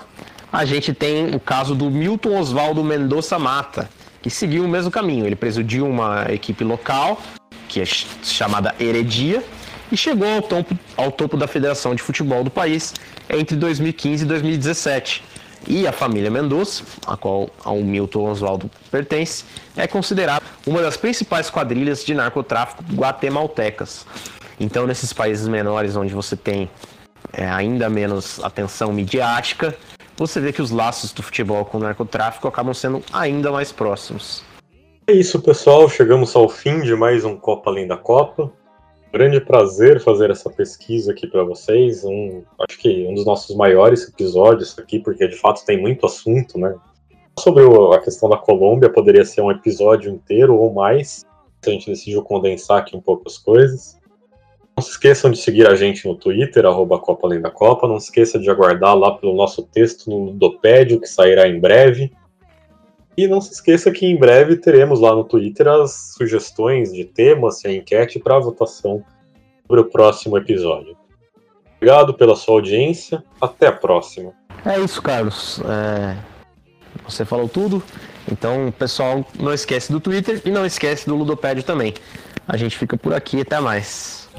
[0.50, 3.90] a gente tem o caso do Milton Oswaldo Mendoza Mata,
[4.22, 5.26] que seguiu o mesmo caminho.
[5.26, 7.20] Ele presidiu uma equipe local,
[7.68, 9.44] que é chamada Heredia,
[9.92, 12.94] e chegou ao topo, ao topo da Federação de Futebol do país
[13.28, 15.29] entre 2015 e 2017
[15.66, 19.44] e a família Mendonça, a qual o Milton Oswaldo pertence,
[19.76, 24.06] é considerada uma das principais quadrilhas de narcotráfico guatemaltecas.
[24.58, 26.70] Então, nesses países menores, onde você tem
[27.32, 29.74] é, ainda menos atenção midiática,
[30.16, 34.42] você vê que os laços do futebol com o narcotráfico acabam sendo ainda mais próximos.
[35.06, 35.88] É isso, pessoal.
[35.88, 38.52] Chegamos ao fim de mais um Copa Além da Copa
[39.12, 42.04] grande prazer fazer essa pesquisa aqui para vocês.
[42.04, 46.58] Um, acho que um dos nossos maiores episódios aqui, porque de fato tem muito assunto,
[46.58, 46.74] né?
[47.38, 47.64] Sobre
[47.94, 51.24] a questão da Colômbia, poderia ser um episódio inteiro ou mais.
[51.66, 53.98] A gente decidiu condensar aqui um pouco as coisas.
[54.76, 57.88] Não se esqueçam de seguir a gente no Twitter, arroba Copa Além da Copa.
[57.88, 62.12] Não se esqueça de aguardar lá pelo nosso texto no Ludopédio, que sairá em breve.
[63.20, 67.62] E não se esqueça que em breve teremos lá no Twitter as sugestões de temas
[67.62, 69.04] e a enquete para votação
[69.66, 70.96] sobre o próximo episódio.
[71.76, 73.22] Obrigado pela sua audiência.
[73.38, 74.32] Até a próxima.
[74.64, 75.60] É isso, Carlos.
[75.68, 76.16] É...
[77.04, 77.82] Você falou tudo.
[78.32, 81.92] Então, pessoal, não esquece do Twitter e não esquece do Ludopédio também.
[82.48, 83.42] A gente fica por aqui.
[83.42, 84.30] Até mais.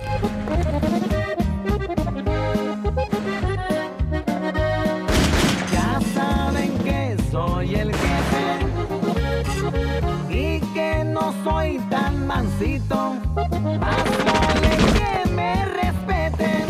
[12.91, 16.65] Vale que me respeten,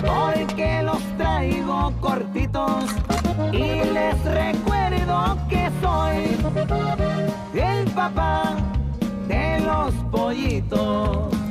[0.00, 2.84] porque los traigo cortitos
[3.52, 6.36] y les recuerdo que soy
[7.54, 8.54] el papá
[9.28, 11.41] de los pollitos.